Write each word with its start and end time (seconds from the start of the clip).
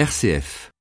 RCF. 0.00 0.72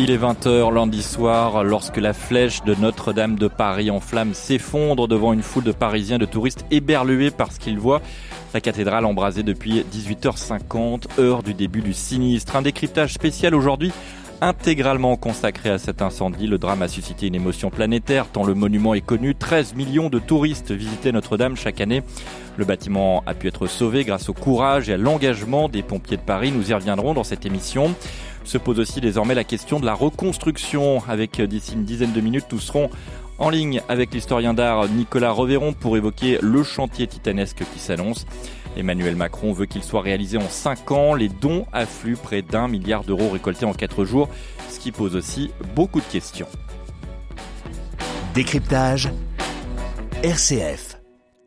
Il 0.00 0.10
est 0.10 0.16
20h 0.16 0.74
lundi 0.74 1.04
soir 1.04 1.62
lorsque 1.62 1.96
la 1.98 2.12
flèche 2.12 2.64
de 2.64 2.74
Notre-Dame 2.74 3.36
de 3.36 3.46
Paris 3.46 3.92
en 3.92 4.00
flammes 4.00 4.34
s'effondre 4.34 5.06
devant 5.06 5.32
une 5.32 5.42
foule 5.42 5.62
de 5.62 5.70
Parisiens 5.70 6.18
de 6.18 6.26
touristes 6.26 6.64
éberlués 6.72 7.30
par 7.30 7.52
ce 7.52 7.60
qu'ils 7.60 7.78
voient. 7.78 8.02
La 8.52 8.60
cathédrale 8.60 9.04
embrasée 9.04 9.44
depuis 9.44 9.84
18h50, 9.92 11.20
heure 11.20 11.44
du 11.44 11.54
début 11.54 11.82
du 11.82 11.92
sinistre. 11.92 12.56
Un 12.56 12.62
décryptage 12.62 13.12
spécial 13.12 13.54
aujourd'hui 13.54 13.92
intégralement 14.40 15.16
consacré 15.16 15.70
à 15.70 15.78
cet 15.78 16.02
incendie. 16.02 16.46
Le 16.46 16.58
drame 16.58 16.82
a 16.82 16.88
suscité 16.88 17.26
une 17.28 17.34
émotion 17.34 17.70
planétaire 17.70 18.26
tant 18.26 18.42
le 18.44 18.54
monument 18.54 18.94
est 18.94 19.00
connu. 19.02 19.34
13 19.34 19.74
millions 19.74 20.08
de 20.08 20.18
touristes 20.18 20.72
visitaient 20.72 21.12
Notre-Dame 21.12 21.56
chaque 21.56 21.80
année. 21.80 22.02
Le 22.56 22.64
bâtiment 22.64 23.22
a 23.26 23.34
pu 23.34 23.46
être 23.46 23.66
sauvé 23.66 24.04
grâce 24.04 24.28
au 24.28 24.32
courage 24.32 24.88
et 24.88 24.94
à 24.94 24.96
l'engagement 24.96 25.68
des 25.68 25.82
pompiers 25.82 26.16
de 26.16 26.22
Paris. 26.22 26.50
Nous 26.52 26.70
y 26.70 26.74
reviendrons 26.74 27.14
dans 27.14 27.24
cette 27.24 27.46
émission. 27.46 27.94
Se 28.44 28.58
pose 28.58 28.80
aussi 28.80 29.00
désormais 29.00 29.34
la 29.34 29.44
question 29.44 29.78
de 29.78 29.86
la 29.86 29.94
reconstruction. 29.94 31.02
Avec 31.06 31.40
d'ici 31.40 31.74
une 31.74 31.84
dizaine 31.84 32.12
de 32.12 32.20
minutes, 32.20 32.46
nous 32.50 32.58
serons 32.58 32.90
en 33.40 33.50
ligne 33.50 33.82
avec 33.88 34.14
l'historien 34.14 34.54
d'art 34.54 34.88
Nicolas 34.88 35.32
Reveron 35.32 35.72
pour 35.72 35.96
évoquer 35.96 36.38
le 36.42 36.62
chantier 36.62 37.06
titanesque 37.06 37.64
qui 37.72 37.80
s'annonce. 37.80 38.26
Emmanuel 38.76 39.16
Macron 39.16 39.52
veut 39.52 39.66
qu'il 39.66 39.82
soit 39.82 40.02
réalisé 40.02 40.38
en 40.38 40.48
5 40.48 40.90
ans. 40.92 41.14
Les 41.14 41.28
dons 41.28 41.66
affluent 41.72 42.16
près 42.16 42.42
d'un 42.42 42.68
milliard 42.68 43.02
d'euros 43.02 43.30
récoltés 43.30 43.64
en 43.64 43.72
4 43.72 44.04
jours, 44.04 44.28
ce 44.68 44.78
qui 44.78 44.92
pose 44.92 45.16
aussi 45.16 45.50
beaucoup 45.74 46.00
de 46.00 46.06
questions. 46.06 46.46
Décryptage 48.34 49.10
RCF. 50.22 50.89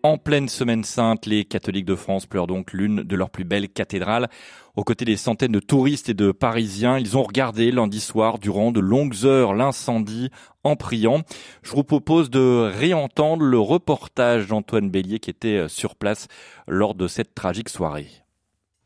En 0.06 0.18
pleine 0.18 0.50
semaine 0.50 0.84
sainte, 0.84 1.26
les 1.26 1.46
catholiques 1.46 1.86
de 1.86 1.96
France 1.96 2.26
pleurent 2.26 2.46
donc 2.46 2.74
l'une 2.74 3.04
de 3.04 3.16
leurs 3.16 3.30
plus 3.30 3.46
belles 3.46 3.70
cathédrales. 3.70 4.28
Aux 4.76 4.84
côtés 4.84 5.06
des 5.06 5.16
centaines 5.16 5.54
de 5.54 5.62
touristes 5.62 6.10
et 6.10 6.14
de 6.14 6.34
Parisiens, 6.34 7.00
ils 7.00 7.18
ont 7.18 7.24
regardé 7.24 7.72
lundi 7.72 8.02
soir 8.02 8.38
durant 8.38 8.74
de 8.74 8.82
longues 8.82 9.24
heures 9.24 9.54
l'incendie 9.54 10.30
en 10.66 10.76
priant. 10.76 11.22
Je 11.62 11.72
vous 11.72 11.86
propose 11.86 12.30
de 12.30 12.70
réentendre 12.70 13.44
le 13.44 13.60
reportage 13.60 14.48
d'Antoine 14.48 14.90
Bélier 14.90 15.20
qui 15.20 15.30
était 15.30 15.70
sur 15.70 15.96
place 15.96 16.28
lors 16.68 16.96
de 16.96 17.08
cette 17.08 17.34
tragique 17.34 17.70
soirée. 17.70 18.23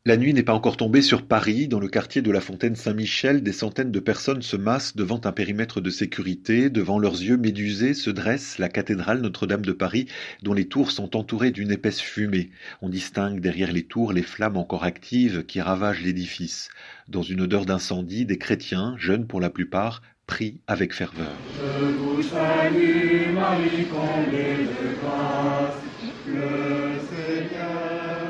La 0.08 0.16
nuit 0.16 0.32
n'est 0.32 0.42
pas 0.42 0.54
encore 0.54 0.78
tombée 0.78 1.02
sur 1.02 1.26
Paris. 1.26 1.68
Dans 1.68 1.80
le 1.80 1.86
quartier 1.86 2.22
de 2.22 2.30
la 2.30 2.40
Fontaine 2.40 2.76
Saint-Michel, 2.76 3.42
des 3.42 3.52
centaines 3.52 3.92
de 3.92 4.00
personnes 4.00 4.40
se 4.40 4.56
massent 4.56 4.96
devant 4.96 5.20
un 5.24 5.32
périmètre 5.32 5.82
de 5.82 5.90
sécurité. 5.90 6.70
Devant 6.70 6.98
leurs 6.98 7.20
yeux 7.20 7.36
médusés 7.36 7.92
se 7.92 8.08
dresse 8.08 8.56
la 8.56 8.70
cathédrale 8.70 9.20
Notre-Dame 9.20 9.66
de 9.66 9.72
Paris, 9.72 10.06
dont 10.42 10.54
les 10.54 10.66
tours 10.66 10.92
sont 10.92 11.14
entourées 11.14 11.50
d'une 11.50 11.70
épaisse 11.70 12.00
fumée. 12.00 12.48
On 12.80 12.88
distingue 12.88 13.40
derrière 13.40 13.70
les 13.70 13.82
tours 13.82 14.14
les 14.14 14.22
flammes 14.22 14.56
encore 14.56 14.84
actives 14.84 15.44
qui 15.44 15.60
ravagent 15.60 16.00
l'édifice. 16.00 16.70
Dans 17.08 17.20
une 17.20 17.42
odeur 17.42 17.66
d'incendie, 17.66 18.24
des 18.24 18.38
chrétiens, 18.38 18.94
jeunes 18.96 19.26
pour 19.26 19.42
la 19.42 19.50
plupart, 19.50 20.00
prient 20.26 20.62
avec 20.66 20.94
ferveur. 20.94 21.36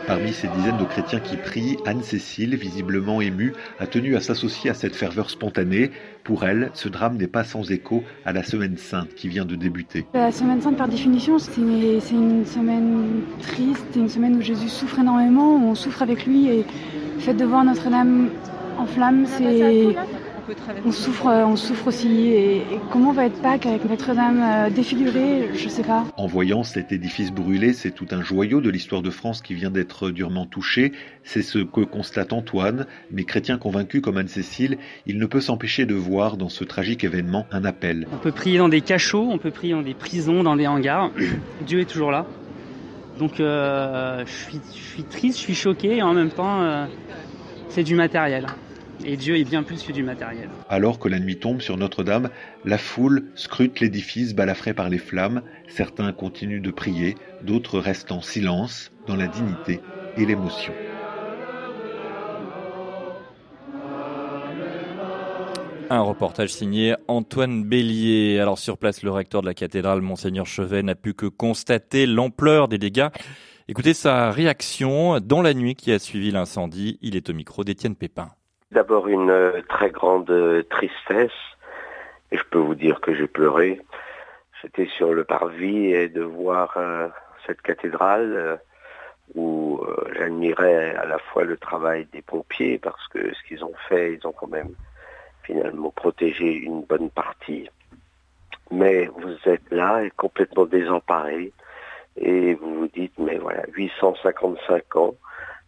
Parmi 0.08 0.32
ces 0.32 0.48
dizaines 0.48 0.78
de 0.78 0.84
chrétiens 0.84 1.20
qui 1.20 1.36
prient, 1.36 1.76
Anne-Cécile, 1.84 2.56
visiblement 2.56 3.20
émue, 3.20 3.52
a 3.78 3.86
tenu 3.86 4.16
à 4.16 4.20
s'associer 4.20 4.70
à 4.70 4.74
cette 4.74 4.96
ferveur 4.96 5.28
spontanée. 5.28 5.90
Pour 6.24 6.46
elle, 6.46 6.70
ce 6.72 6.88
drame 6.88 7.18
n'est 7.18 7.26
pas 7.26 7.44
sans 7.44 7.70
écho 7.70 8.02
à 8.24 8.32
la 8.32 8.42
Semaine 8.42 8.78
Sainte 8.78 9.14
qui 9.14 9.28
vient 9.28 9.44
de 9.44 9.54
débuter. 9.54 10.06
La 10.14 10.32
Semaine 10.32 10.62
Sainte, 10.62 10.78
par 10.78 10.88
définition, 10.88 11.38
c'est 11.38 11.60
une 11.60 12.46
semaine 12.46 13.20
triste, 13.42 13.84
c'est 13.92 14.00
une 14.00 14.08
semaine 14.08 14.36
où 14.36 14.40
Jésus 14.40 14.70
souffre 14.70 14.98
énormément, 14.98 15.56
où 15.56 15.68
on 15.68 15.74
souffre 15.74 16.00
avec 16.00 16.24
lui 16.24 16.48
et 16.48 16.64
le 17.14 17.20
fait 17.20 17.34
de 17.34 17.44
voir 17.44 17.62
Notre-Dame 17.64 18.30
en 18.78 18.86
flammes, 18.86 19.26
c'est 19.26 19.94
on 20.84 20.92
souffre, 20.92 21.26
euh, 21.26 21.44
on 21.44 21.56
souffre 21.56 21.88
aussi. 21.88 22.28
Et, 22.28 22.62
comment 22.90 23.12
va 23.12 23.26
être 23.26 23.40
Pâques 23.40 23.66
avec 23.66 23.84
Notre-Dame 23.88 24.42
euh, 24.42 24.70
défigurée? 24.70 25.50
Je 25.54 25.68
sais 25.68 25.82
pas. 25.82 26.04
En 26.16 26.26
voyant 26.26 26.62
cet 26.62 26.92
édifice 26.92 27.32
brûlé, 27.32 27.72
c'est 27.72 27.90
tout 27.90 28.06
un 28.10 28.22
joyau 28.22 28.60
de 28.60 28.70
l'histoire 28.70 29.02
de 29.02 29.10
France 29.10 29.42
qui 29.42 29.54
vient 29.54 29.70
d'être 29.70 30.10
durement 30.10 30.46
touché. 30.46 30.92
C'est 31.24 31.42
ce 31.42 31.58
que 31.58 31.80
constate 31.80 32.32
Antoine, 32.32 32.86
mais 33.10 33.24
chrétien 33.24 33.58
convaincu 33.58 34.00
comme 34.00 34.16
Anne-Cécile, 34.16 34.78
il 35.06 35.18
ne 35.18 35.26
peut 35.26 35.40
s'empêcher 35.40 35.86
de 35.86 35.94
voir 35.94 36.36
dans 36.36 36.48
ce 36.48 36.64
tragique 36.64 37.04
événement 37.04 37.46
un 37.50 37.64
appel. 37.64 38.06
On 38.12 38.18
peut 38.18 38.32
prier 38.32 38.58
dans 38.58 38.68
des 38.68 38.80
cachots, 38.80 39.28
on 39.30 39.38
peut 39.38 39.50
prier 39.50 39.74
dans 39.74 39.82
des 39.82 39.94
prisons, 39.94 40.42
dans 40.42 40.56
des 40.56 40.66
hangars. 40.66 41.10
Dieu 41.66 41.80
est 41.80 41.90
toujours 41.90 42.10
là. 42.10 42.26
Donc 43.18 43.40
euh, 43.40 44.24
je, 44.26 44.32
suis, 44.32 44.60
je, 44.72 44.80
suis, 44.80 45.02
triste, 45.02 45.38
je 45.38 45.42
suis 45.42 45.54
choqué 45.54 45.96
et 45.96 46.02
en 46.02 46.14
même 46.14 46.30
temps 46.30 46.86
c'est 47.68 47.82
du 47.82 47.96
matériel. 47.96 48.46
Et 49.04 49.16
Dieu 49.16 49.36
est 49.36 49.44
bien 49.44 49.62
plus 49.62 49.82
que 49.82 49.92
du 49.92 50.02
matériel. 50.02 50.48
Alors 50.68 50.98
que 50.98 51.08
la 51.08 51.18
nuit 51.18 51.38
tombe 51.38 51.60
sur 51.60 51.76
Notre-Dame, 51.76 52.30
la 52.64 52.78
foule 52.78 53.26
scrute 53.34 53.80
l'édifice 53.80 54.34
balafré 54.34 54.74
par 54.74 54.88
les 54.88 54.98
flammes. 54.98 55.42
Certains 55.68 56.12
continuent 56.12 56.62
de 56.62 56.70
prier, 56.70 57.16
d'autres 57.42 57.78
restent 57.78 58.12
en 58.12 58.20
silence, 58.20 58.90
dans 59.06 59.16
la 59.16 59.28
dignité 59.28 59.80
et 60.16 60.26
l'émotion. 60.26 60.72
Un 65.90 66.02
reportage 66.02 66.52
signé 66.52 66.94
Antoine 67.06 67.64
Bélier. 67.64 68.38
Alors 68.40 68.58
sur 68.58 68.76
place, 68.76 69.02
le 69.02 69.10
recteur 69.10 69.40
de 69.40 69.46
la 69.46 69.54
cathédrale, 69.54 70.02
Monseigneur 70.02 70.44
Chevet, 70.44 70.82
n'a 70.82 70.94
pu 70.94 71.14
que 71.14 71.24
constater 71.24 72.04
l'ampleur 72.04 72.68
des 72.68 72.76
dégâts. 72.76 73.08
Écoutez 73.68 73.94
sa 73.94 74.30
réaction 74.30 75.18
dans 75.20 75.40
la 75.40 75.54
nuit 75.54 75.76
qui 75.76 75.92
a 75.92 75.98
suivi 75.98 76.30
l'incendie. 76.30 76.98
Il 77.00 77.16
est 77.16 77.30
au 77.30 77.32
micro 77.32 77.64
d'Étienne 77.64 77.96
Pépin. 77.96 78.28
D'abord 78.70 79.08
une 79.08 79.30
euh, 79.30 79.62
très 79.66 79.88
grande 79.88 80.30
euh, 80.30 80.62
tristesse, 80.62 81.32
et 82.30 82.36
je 82.36 82.44
peux 82.44 82.58
vous 82.58 82.74
dire 82.74 83.00
que 83.00 83.14
j'ai 83.14 83.26
pleuré. 83.26 83.80
J'étais 84.60 84.86
sur 84.88 85.14
le 85.14 85.24
parvis 85.24 85.86
et 85.86 86.10
de 86.10 86.20
voir 86.22 86.74
euh, 86.76 87.08
cette 87.46 87.62
cathédrale 87.62 88.60
où 89.34 89.80
j'admirais 90.14 90.94
à 90.96 91.06
la 91.06 91.18
fois 91.18 91.44
le 91.44 91.56
travail 91.56 92.06
des 92.12 92.22
pompiers 92.22 92.78
parce 92.78 93.06
que 93.08 93.32
ce 93.32 93.42
qu'ils 93.46 93.64
ont 93.64 93.74
fait, 93.88 94.14
ils 94.14 94.26
ont 94.26 94.32
quand 94.32 94.48
même 94.48 94.74
finalement 95.44 95.90
protégé 95.90 96.52
une 96.52 96.82
bonne 96.82 97.08
partie. 97.10 97.70
Mais 98.70 99.06
vous 99.06 99.36
êtes 99.46 99.70
là 99.70 100.02
et 100.02 100.10
complètement 100.10 100.66
désemparé 100.66 101.52
et 102.16 102.54
vous 102.54 102.80
vous 102.80 102.88
dites 102.88 103.18
mais 103.18 103.38
voilà 103.38 103.62
855 103.74 104.96
ans 104.96 105.14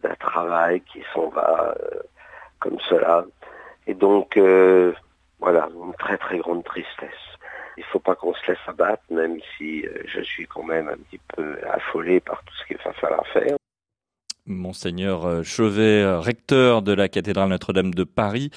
d'un 0.03 0.15
travail 0.15 0.81
qui 0.81 1.03
s'en 1.13 1.29
va 1.29 1.75
comme 2.61 2.79
cela. 2.87 3.25
Et 3.87 3.93
donc, 3.93 4.37
euh, 4.37 4.93
voilà, 5.39 5.67
une 5.73 5.93
très 5.95 6.17
très 6.17 6.37
grande 6.37 6.63
tristesse. 6.63 7.09
Il 7.77 7.81
ne 7.81 7.85
faut 7.85 7.99
pas 7.99 8.15
qu'on 8.15 8.33
se 8.33 8.47
laisse 8.47 8.59
abattre, 8.67 9.03
même 9.09 9.39
si 9.57 9.85
euh, 9.85 10.03
je 10.05 10.21
suis 10.21 10.45
quand 10.45 10.63
même 10.63 10.87
un 10.87 10.97
petit 10.97 11.19
peu 11.35 11.57
affolé 11.69 12.19
par 12.19 12.41
tout 12.43 12.53
ce 12.61 12.67
qu'il 12.67 12.77
va 12.85 12.93
falloir 12.93 13.25
faire. 13.27 13.57
Monseigneur 14.45 15.25
euh, 15.25 15.43
Chevet, 15.43 16.03
recteur 16.17 16.81
de 16.81 16.93
la 16.93 17.07
cathédrale 17.07 17.49
Notre-Dame 17.49 17.93
de 17.93 18.03
Paris. 18.03 18.49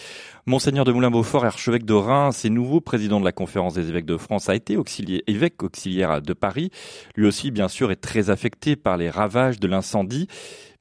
Monseigneur 0.47 0.85
de 0.85 0.93
Moulin-Beaufort, 0.93 1.45
archevêque 1.45 1.85
de 1.85 1.95
Reims 1.95 2.45
et 2.45 2.51
nouveau 2.51 2.81
président 2.81 3.21
de 3.21 3.25
la 3.25 3.33
conférence 3.33 3.75
des 3.75 3.89
évêques 3.89 4.07
de 4.07 4.17
France, 4.17 4.49
a 4.49 4.55
été 4.55 4.77
évêque 5.27 5.63
auxiliaire 5.63 6.21
de 6.21 6.33
Paris. 6.33 6.71
Lui 7.17 7.27
aussi, 7.27 7.51
bien 7.51 7.69
sûr, 7.69 7.91
est 7.91 7.97
très 7.97 8.31
affecté 8.31 8.77
par 8.77 8.97
les 8.97 9.11
ravages 9.11 9.61
de 9.61 9.69
l'incendie. 9.69 10.29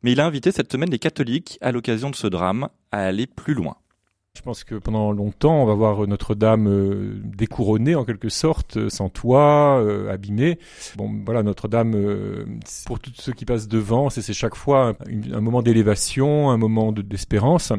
Mais 0.04 0.12
il 0.12 0.20
a 0.20 0.26
invité 0.26 0.52
cette 0.52 0.72
semaine 0.72 0.90
les 0.90 1.00
catholiques, 1.00 1.58
à 1.62 1.72
l'occasion 1.72 2.10
de 2.10 2.16
ce 2.16 2.28
drame, 2.28 2.70
à 2.92 3.06
aller 3.06 3.26
plus 3.26 3.54
loin. 3.54 3.78
Je 4.36 4.42
pense 4.42 4.64
que 4.64 4.74
pendant 4.74 5.12
longtemps, 5.12 5.62
on 5.62 5.66
va 5.68 5.76
voir 5.76 6.08
Notre-Dame 6.08 6.68
euh, 6.68 7.22
découronnée 7.24 7.94
en 7.94 8.04
quelque 8.04 8.30
sorte, 8.30 8.78
euh, 8.78 8.90
sans 8.90 9.08
toit, 9.08 9.80
euh, 9.80 10.12
abîmée. 10.12 10.58
Bon, 10.98 11.10
voilà, 11.24 11.44
Notre-Dame, 11.44 11.96
pour 12.88 13.00
tous 13.00 13.12
ceux 13.14 13.32
qui 13.32 13.46
passent 13.46 13.68
devant, 13.68 14.10
c'est 14.10 14.34
chaque 14.34 14.56
fois 14.56 14.98
un, 15.32 15.40
moment 15.40 15.62
d'élévation, 15.62 16.50
un 16.50 16.58
moment 16.58 16.92
d'espérance. 16.92 17.74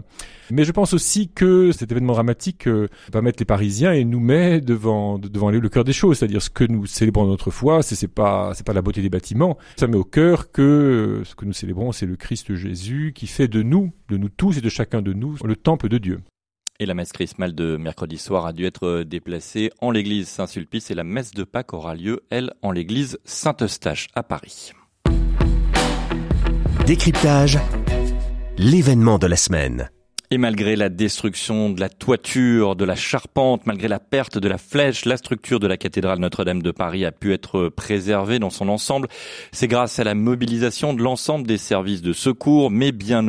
Mais 0.52 0.62
je 0.62 0.70
pense 0.70 0.94
aussi 0.94 1.28
que 1.28 1.72
cet 1.72 1.90
événement 1.90 2.12
dramatique 2.12 2.68
va 3.12 3.20
mettre 3.20 3.40
les 3.40 3.46
Parisiens 3.46 3.92
et 3.92 4.04
nous 4.04 4.20
met 4.20 4.60
devant 4.60 5.18
devant 5.18 5.50
le 5.50 5.68
cœur 5.68 5.82
des 5.82 5.92
choses, 5.92 6.18
c'est-à-dire 6.18 6.40
ce 6.40 6.50
que 6.50 6.64
nous 6.64 6.86
célébrons 6.86 7.26
notre 7.26 7.50
foi, 7.50 7.82
c'est 7.82 7.96
c'est 7.96 8.06
pas 8.06 8.52
c'est 8.54 8.64
pas 8.64 8.74
la 8.74 8.82
beauté 8.82 9.02
des 9.02 9.10
bâtiments, 9.10 9.58
ça 9.76 9.88
met 9.88 9.96
au 9.96 10.04
cœur 10.04 10.52
que 10.52 11.22
ce 11.24 11.34
que 11.34 11.46
nous 11.46 11.52
célébrons, 11.52 11.90
c'est 11.90 12.06
le 12.06 12.16
Christ 12.16 12.54
Jésus 12.54 13.12
qui 13.14 13.26
fait 13.26 13.48
de 13.48 13.62
nous, 13.62 13.92
de 14.08 14.16
nous 14.16 14.28
tous 14.28 14.56
et 14.58 14.60
de 14.60 14.68
chacun 14.68 15.02
de 15.02 15.12
nous, 15.12 15.36
le 15.44 15.56
temple 15.56 15.88
de 15.88 15.98
Dieu. 15.98 16.20
Et 16.80 16.86
la 16.86 16.94
messe 16.94 17.12
chrismale 17.12 17.54
de 17.54 17.76
mercredi 17.76 18.18
soir 18.18 18.46
a 18.46 18.52
dû 18.52 18.66
être 18.66 19.04
déplacée 19.04 19.70
en 19.80 19.92
l'église 19.92 20.26
Saint-Sulpice 20.26 20.90
et 20.90 20.94
la 20.94 21.04
messe 21.04 21.30
de 21.30 21.44
Pâques 21.44 21.72
aura 21.72 21.94
lieu, 21.94 22.24
elle, 22.30 22.52
en 22.62 22.72
l'église 22.72 23.18
Saint-Eustache 23.24 24.08
à 24.16 24.24
Paris. 24.24 24.72
Décryptage, 26.84 27.60
l'événement 28.58 29.18
de 29.20 29.28
la 29.28 29.36
semaine. 29.36 29.88
Et 30.30 30.38
malgré 30.38 30.74
la 30.74 30.88
destruction 30.88 31.68
de 31.68 31.78
la 31.80 31.90
toiture, 31.90 32.76
de 32.76 32.86
la 32.86 32.96
charpente, 32.96 33.66
malgré 33.66 33.88
la 33.88 34.00
perte 34.00 34.38
de 34.38 34.48
la 34.48 34.56
flèche, 34.56 35.04
la 35.04 35.18
structure 35.18 35.60
de 35.60 35.66
la 35.66 35.76
cathédrale 35.76 36.18
Notre-Dame 36.18 36.62
de 36.62 36.70
Paris 36.70 37.04
a 37.04 37.12
pu 37.12 37.34
être 37.34 37.68
préservée 37.68 38.38
dans 38.38 38.48
son 38.48 38.70
ensemble. 38.70 39.08
C'est 39.52 39.68
grâce 39.68 39.98
à 39.98 40.04
la 40.04 40.14
mobilisation 40.14 40.94
de 40.94 41.02
l'ensemble 41.02 41.46
des 41.46 41.58
services 41.58 42.00
de 42.00 42.14
secours, 42.14 42.70
mais 42.70 42.90
bien, 42.90 43.22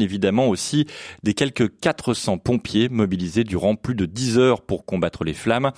évidemment 0.00 0.48
aussi 0.48 0.86
des 1.22 1.34
quelques 1.34 1.78
400 1.78 2.38
pompiers 2.38 2.88
mobilisés 2.88 3.44
durant 3.44 3.76
plus 3.76 3.94
de 3.94 4.06
10 4.06 4.38
heures 4.38 4.62
pour 4.62 4.86
combattre 4.86 5.24
les 5.24 5.34
flammes. 5.34 5.72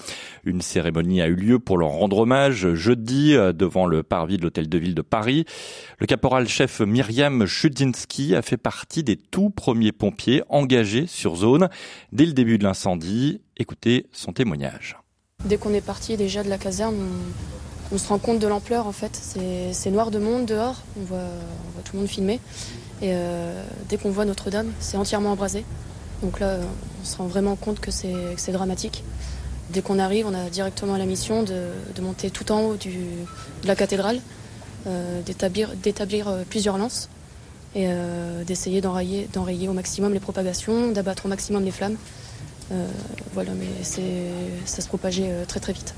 Une 0.44 0.62
cérémonie 0.62 1.22
a 1.22 1.26
eu 1.26 1.34
lieu 1.34 1.58
pour 1.58 1.76
leur 1.76 1.90
rendre 1.90 2.18
hommage 2.18 2.72
jeudi 2.74 3.34
devant 3.34 3.86
le 3.86 4.04
parvis 4.04 4.36
de 4.36 4.42
l'hôtel 4.42 4.68
de 4.68 4.78
ville 4.78 4.94
de 4.94 5.02
Paris. 5.02 5.44
Le 5.98 6.06
caporal-chef 6.06 6.80
Myriam 6.80 7.46
Chudzinski 7.46 8.36
a 8.36 8.42
fait 8.42 8.56
partie 8.56 9.02
des 9.02 9.16
tout 9.16 9.50
premiers 9.50 9.92
pompiers 9.92 10.42
engagé 10.62 11.06
sur 11.06 11.36
zone 11.36 11.68
dès 12.12 12.26
le 12.26 12.32
début 12.32 12.58
de 12.58 12.64
l'incendie. 12.64 13.40
Écoutez 13.56 14.06
son 14.12 14.32
témoignage. 14.32 14.96
Dès 15.44 15.56
qu'on 15.56 15.74
est 15.74 15.84
parti 15.84 16.16
déjà 16.16 16.42
de 16.42 16.48
la 16.48 16.58
caserne, 16.58 16.96
on, 17.90 17.98
se 17.98 18.08
rend 18.08 18.18
compte 18.18 18.38
de 18.38 18.46
l'ampleur 18.46 18.86
en 18.86 18.92
fait. 18.92 19.20
C'est 19.72 19.90
noir 19.90 20.10
de 20.10 20.18
monde 20.18 20.46
dehors, 20.46 20.82
on 20.98 21.04
voit, 21.04 21.18
tout 21.84 21.92
le 21.94 22.00
monde 22.00 22.08
filmer. 22.08 22.40
Et 23.02 23.10
euh, 23.12 23.62
dès 23.88 23.98
qu'on 23.98 24.10
voit 24.10 24.24
Notre-Dame, 24.24 24.72
c'est 24.78 24.96
entièrement 24.96 25.32
embrasé. 25.32 25.64
Donc 26.22 26.38
là, 26.38 26.58
on 27.00 27.04
se 27.04 27.16
rend 27.16 27.26
vraiment 27.26 27.56
compte 27.56 27.80
que 27.80 27.90
c'est 27.90 28.52
dramatique. 28.52 29.02
Dès 29.70 29.82
qu'on 29.82 29.98
arrive, 29.98 30.26
on 30.26 30.34
a 30.34 30.48
directement 30.50 30.96
la 30.96 31.06
mission 31.06 31.42
de, 31.42 31.72
monter 32.00 32.30
tout 32.30 32.52
en 32.52 32.62
haut 32.62 32.76
de 32.76 33.66
la 33.66 33.74
cathédrale, 33.74 34.20
euh, 34.86 35.22
d'établir 35.22 36.28
euh, 36.28 36.42
plusieurs 36.48 36.78
lances 36.78 37.08
et 37.74 37.86
euh, 37.86 38.44
d'essayer 38.44 38.80
d'enrayer, 38.80 39.28
d'enrayer 39.32 39.68
au 39.68 39.72
maximum 39.72 40.12
les 40.12 40.20
propagations, 40.20 40.92
d'abattre 40.92 41.26
au 41.26 41.28
maximum 41.28 41.64
les 41.64 41.70
flammes. 41.70 41.96
Euh, 42.70 42.86
voilà, 43.34 43.52
mais 43.58 43.66
c'est, 43.82 44.02
ça 44.66 44.82
se 44.82 44.88
propageait 44.88 45.30
euh, 45.30 45.44
très 45.46 45.60
très 45.60 45.72
vite. 45.72 45.94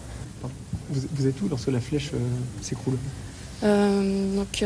Vous, 0.90 1.26
êtes 1.26 1.40
où 1.40 1.48
lorsque 1.48 1.68
la 1.68 1.80
flèche 1.80 2.12
s'écroule? 2.60 2.98
Donc, 3.62 4.62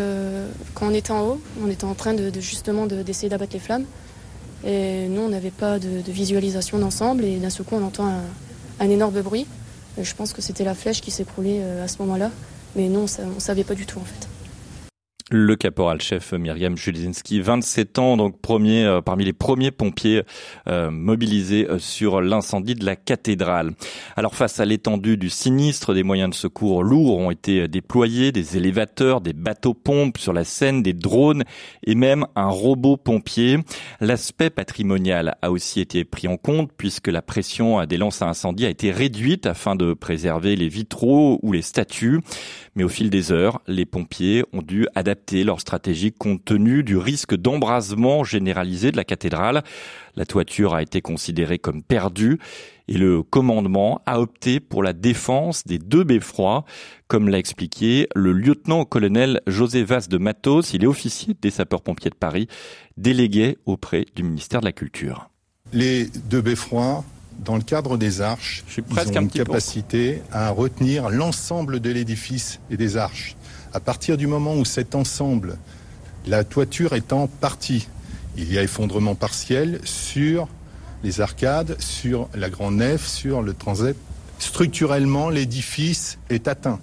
quand 0.75 0.89
on 0.89 0.95
était 0.95 1.13
en 1.13 1.23
haut, 1.23 1.41
on 1.65 1.71
était 1.71 1.85
en 1.85 1.95
train 1.95 2.13
de, 2.13 2.33
justement 2.41 2.87
d'essayer 2.87 3.29
d'abattre 3.29 3.53
les 3.53 3.61
flammes. 3.61 3.85
Et 4.67 5.07
nous, 5.07 5.21
on 5.21 5.29
n'avait 5.29 5.53
pas 5.53 5.79
de, 5.79 6.03
visualisation 6.11 6.79
d'ensemble. 6.79 7.25
Et 7.25 7.37
d'un 7.37 7.51
seul 7.51 7.65
coup, 7.65 7.77
on 7.77 7.85
entend 7.85 8.09
un, 8.09 8.25
un 8.81 8.91
énorme 8.91 9.23
bruit. 9.23 9.47
Et 9.97 10.03
je 10.03 10.15
pense 10.17 10.33
que 10.33 10.43
c'était 10.43 10.65
la 10.65 10.75
flèche 10.75 11.01
qui 11.01 11.13
s'écroulait 11.13 11.63
à 11.63 11.87
ce 11.87 11.99
moment-là. 12.01 12.33
Mais 12.75 12.89
nous, 12.89 13.07
on 13.21 13.35
ne 13.35 13.41
savait 13.41 13.65
pas 13.65 13.77
du 13.77 13.87
tout, 13.87 14.01
en 14.01 14.05
fait. 14.05 14.29
Le 15.31 15.57
caporal-chef 15.57 16.33
Myriam 16.33 16.79
Julzinski, 16.79 17.43
27 17.43 17.99
ans, 17.99 18.17
donc 18.17 18.41
premier 18.41 18.87
euh, 18.87 19.03
parmi 19.03 19.27
les 19.27 19.35
premiers 19.35 19.71
pompiers 19.71 20.23
euh, 20.69 20.91
mobilisés 20.91 21.69
euh, 21.69 21.79
sur 21.79 22.23
l'incendie 22.23 22.75
de 22.75 22.87
la 22.87 22.97
cathédrale. 22.97 23.73
Alors 24.17 24.35
face 24.35 24.59
à 24.59 24.65
l'étendue 24.65 25.19
du 25.19 25.29
sinistre, 25.29 25.93
des 25.93 26.03
moyens 26.03 26.31
de 26.31 26.35
secours 26.35 26.83
lourds 26.83 27.19
ont 27.19 27.31
été 27.31 27.69
déployés, 27.69 28.33
des 28.33 28.57
élévateurs, 28.57 29.21
des 29.21 29.35
bateaux 29.35 29.75
pompes 29.75 30.17
sur 30.17 30.33
la 30.33 30.45
Seine, 30.45 30.83
des 30.83 30.95
drones 30.95 31.45
et 31.85 31.95
même 31.95 32.25
un 32.35 32.49
robot 32.49 32.97
pompier. 32.97 33.59
L'aspect 34.01 34.49
patrimonial 34.49 35.37
a 35.43 35.51
aussi 35.51 35.83
été 35.83 36.05
pris 36.05 36.27
en 36.27 36.39
compte 36.39 36.71
puisque 36.75 37.09
la 37.09 37.21
pression 37.21 37.85
des 37.85 37.99
lances 37.99 38.23
à 38.23 38.29
incendie 38.29 38.65
a 38.65 38.71
été 38.71 38.91
réduite 38.91 39.45
afin 39.45 39.77
de 39.77 39.93
préserver 39.93 40.57
les 40.57 40.69
vitraux 40.69 41.39
ou 41.43 41.53
les 41.53 41.61
statues. 41.61 42.21
Mais 42.79 42.85
au 42.85 42.89
fil 42.89 43.11
des 43.11 43.33
heures, 43.33 43.61
les 43.67 43.85
pompiers 43.85 44.45
ont 44.53 44.63
dû 44.63 44.87
adapter 44.95 45.43
leur 45.43 45.61
stratégie 45.61 46.13
compte 46.13 46.45
tenu 46.45 46.85
du 46.85 46.97
risque 46.97 47.35
d'embrasement 47.35 48.23
généralisé 48.23 48.93
de 48.93 48.97
la 48.97 49.03
cathédrale. 49.03 49.65
La 50.15 50.25
toiture 50.25 50.75
a 50.75 50.83
été 50.83 51.01
considérée 51.01 51.59
comme 51.59 51.83
perdue 51.83 52.39
et 52.87 52.97
le 52.97 53.25
commandement 53.25 54.01
a 54.07 54.21
opté 54.21 54.61
pour 54.61 54.85
la 54.85 54.93
défense 54.93 55.67
des 55.67 55.81
deux 55.81 56.05
beffrois, 56.05 56.65
comme 57.09 57.29
l'a 57.29 57.39
expliqué 57.39 58.07
le 58.15 58.31
lieutenant-colonel 58.31 59.41
José 59.49 59.83
Vaz 59.83 60.09
de 60.09 60.19
Matos. 60.19 60.73
Il 60.73 60.85
est 60.85 60.87
officier 60.87 61.35
des 61.43 61.51
sapeurs-pompiers 61.51 62.11
de 62.11 62.15
Paris, 62.15 62.47
délégué 62.97 63.59
auprès 63.67 64.07
du 64.15 64.23
ministère 64.23 64.61
de 64.61 64.67
la 64.67 64.73
Culture. 64.73 65.31
Les 65.73 66.07
deux 66.31 66.43
beffrois 66.43 67.05
dans 67.39 67.57
le 67.57 67.63
cadre 67.63 67.97
des 67.97 68.21
arches, 68.21 68.65
Je 68.67 68.73
suis 68.75 68.83
presque 68.83 69.15
ont 69.17 69.21
une 69.21 69.31
capacité 69.31 70.23
à 70.33 70.51
retenir 70.51 71.09
l'ensemble 71.09 71.81
de 71.81 71.91
l'édifice 71.91 72.61
et 72.71 72.77
des 72.77 72.97
arches. 72.97 73.37
À 73.73 73.81
partir 73.81 74.17
du 74.17 74.27
moment 74.27 74.55
où 74.57 74.65
cet 74.65 74.95
ensemble, 74.95 75.57
la 76.27 76.45
toiture 76.45 76.95
étant 76.95 77.27
partie, 77.27 77.89
il 78.37 78.53
y 78.53 78.59
a 78.59 78.63
effondrement 78.63 79.15
partiel 79.15 79.81
sur 79.85 80.49
les 81.03 81.21
arcades, 81.21 81.81
sur 81.81 82.29
la 82.35 82.51
grande 82.51 82.77
nef, 82.77 83.07
sur 83.07 83.43
le 83.43 83.55
transept. 83.55 83.99
Structurellement, 84.39 85.31
l'édifice 85.31 86.19
est 86.31 86.49
atteint. 86.49 86.81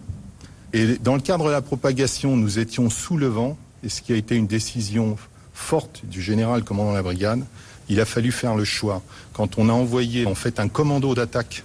Et 0.73 0.97
dans 0.97 1.15
le 1.15 1.21
cadre 1.21 1.45
de 1.45 1.51
la 1.51 1.61
propagation, 1.61 2.35
nous 2.35 2.59
étions 2.59 2.89
sous 2.89 3.17
le 3.17 3.27
vent, 3.27 3.57
et 3.83 3.89
ce 3.89 4.01
qui 4.01 4.13
a 4.13 4.15
été 4.15 4.35
une 4.35 4.47
décision 4.47 5.17
forte 5.53 6.01
du 6.05 6.21
général 6.21 6.63
commandant 6.63 6.91
la 6.91 7.03
brigade, 7.03 7.43
il 7.89 7.99
a 7.99 8.05
fallu 8.05 8.31
faire 8.31 8.55
le 8.55 8.65
choix. 8.65 9.01
Quand 9.33 9.57
on 9.57 9.69
a 9.69 9.73
envoyé 9.73 10.25
en 10.25 10.35
fait 10.35 10.59
un 10.59 10.67
commando 10.67 11.13
d'attaque 11.15 11.63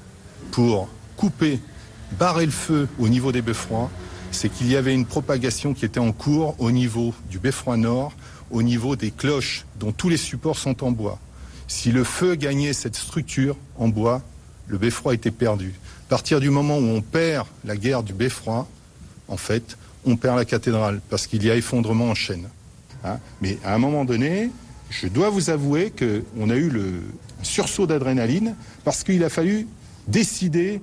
pour 0.50 0.88
couper, 1.16 1.60
barrer 2.18 2.46
le 2.46 2.52
feu 2.52 2.88
au 2.98 3.08
niveau 3.08 3.32
des 3.32 3.42
beffrois, 3.42 3.90
c'est 4.32 4.48
qu'il 4.48 4.68
y 4.68 4.76
avait 4.76 4.94
une 4.94 5.06
propagation 5.06 5.74
qui 5.74 5.84
était 5.84 6.00
en 6.00 6.12
cours 6.12 6.54
au 6.58 6.70
niveau 6.70 7.14
du 7.30 7.38
beffroi 7.38 7.76
nord, 7.76 8.12
au 8.50 8.62
niveau 8.62 8.96
des 8.96 9.10
cloches 9.10 9.64
dont 9.78 9.92
tous 9.92 10.08
les 10.08 10.16
supports 10.16 10.58
sont 10.58 10.84
en 10.84 10.90
bois. 10.90 11.18
Si 11.68 11.92
le 11.92 12.04
feu 12.04 12.34
gagnait 12.34 12.72
cette 12.72 12.96
structure 12.96 13.56
en 13.76 13.88
bois, 13.88 14.22
le 14.66 14.78
beffroi 14.78 15.14
était 15.14 15.30
perdu. 15.30 15.74
À 16.06 16.10
partir 16.10 16.40
du 16.40 16.50
moment 16.50 16.78
où 16.78 16.88
on 16.88 17.00
perd 17.00 17.46
la 17.64 17.76
guerre 17.76 18.02
du 18.02 18.12
beffroi, 18.12 18.66
en 19.28 19.36
fait, 19.36 19.76
on 20.04 20.16
perd 20.16 20.36
la 20.36 20.44
cathédrale 20.44 21.00
parce 21.10 21.26
qu'il 21.26 21.44
y 21.44 21.50
a 21.50 21.56
effondrement 21.56 22.10
en 22.10 22.14
chaîne. 22.14 22.48
Hein? 23.04 23.18
Mais 23.40 23.58
à 23.64 23.74
un 23.74 23.78
moment 23.78 24.04
donné, 24.04 24.50
je 24.90 25.06
dois 25.06 25.30
vous 25.30 25.50
avouer 25.50 25.90
qu'on 25.90 26.50
a 26.50 26.56
eu 26.56 26.68
le 26.68 27.02
sursaut 27.42 27.86
d'adrénaline 27.86 28.54
parce 28.84 29.04
qu'il 29.04 29.24
a 29.24 29.28
fallu 29.28 29.66
décider. 30.08 30.82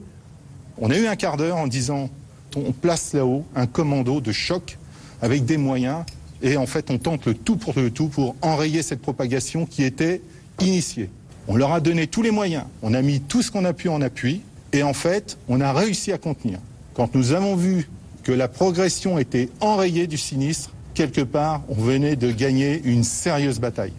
On 0.80 0.90
a 0.90 0.98
eu 0.98 1.08
un 1.08 1.16
quart 1.16 1.38
d'heure 1.38 1.58
en 1.58 1.68
disant 1.68 2.10
on 2.56 2.72
place 2.72 3.14
là-haut 3.14 3.46
un 3.56 3.68
commando 3.68 4.22
de 4.22 4.32
choc 4.32 4.78
avec 5.22 5.46
des 5.46 5.58
moyens 5.58 6.04
et 6.42 6.58
en 6.58 6.66
fait 6.66 6.90
on 6.90 6.98
tente 6.98 7.26
le 7.26 7.34
tout 7.34 7.58
pour 7.58 7.74
le 7.76 7.92
tout 7.92 8.08
pour 8.08 8.36
enrayer 8.42 8.82
cette 8.82 9.02
propagation 9.02 9.66
qui 9.66 9.84
était 9.84 10.22
initiée. 10.62 11.10
On 11.48 11.56
leur 11.56 11.72
a 11.72 11.80
donné 11.80 12.08
tous 12.08 12.22
les 12.22 12.32
moyens, 12.32 12.66
on 12.82 12.94
a 12.94 13.02
mis 13.02 13.22
tout 13.22 13.42
ce 13.42 13.52
qu'on 13.52 13.66
a 13.66 13.74
pu 13.74 13.90
en 13.90 14.02
appui 14.02 14.42
et 14.74 14.84
en 14.84 14.94
fait 14.94 15.38
on 15.48 15.62
a 15.62 15.74
réussi 15.74 16.12
à 16.12 16.18
contenir. 16.18 16.60
Quand 16.94 17.14
nous 17.14 17.34
avons 17.34 17.56
vu 17.56 17.90
que 18.24 18.32
la 18.32 18.48
progression 18.48 19.20
était 19.20 19.50
enrayée 19.60 20.08
du 20.08 20.18
sinistre, 20.18 20.72
quelque 20.94 21.22
part 21.22 21.62
on 21.70 21.76
venait 21.76 22.16
de 22.16 22.32
gagner 22.32 22.82
une 22.84 23.04
sérieuse 23.04 23.60
bataille. 23.60 23.94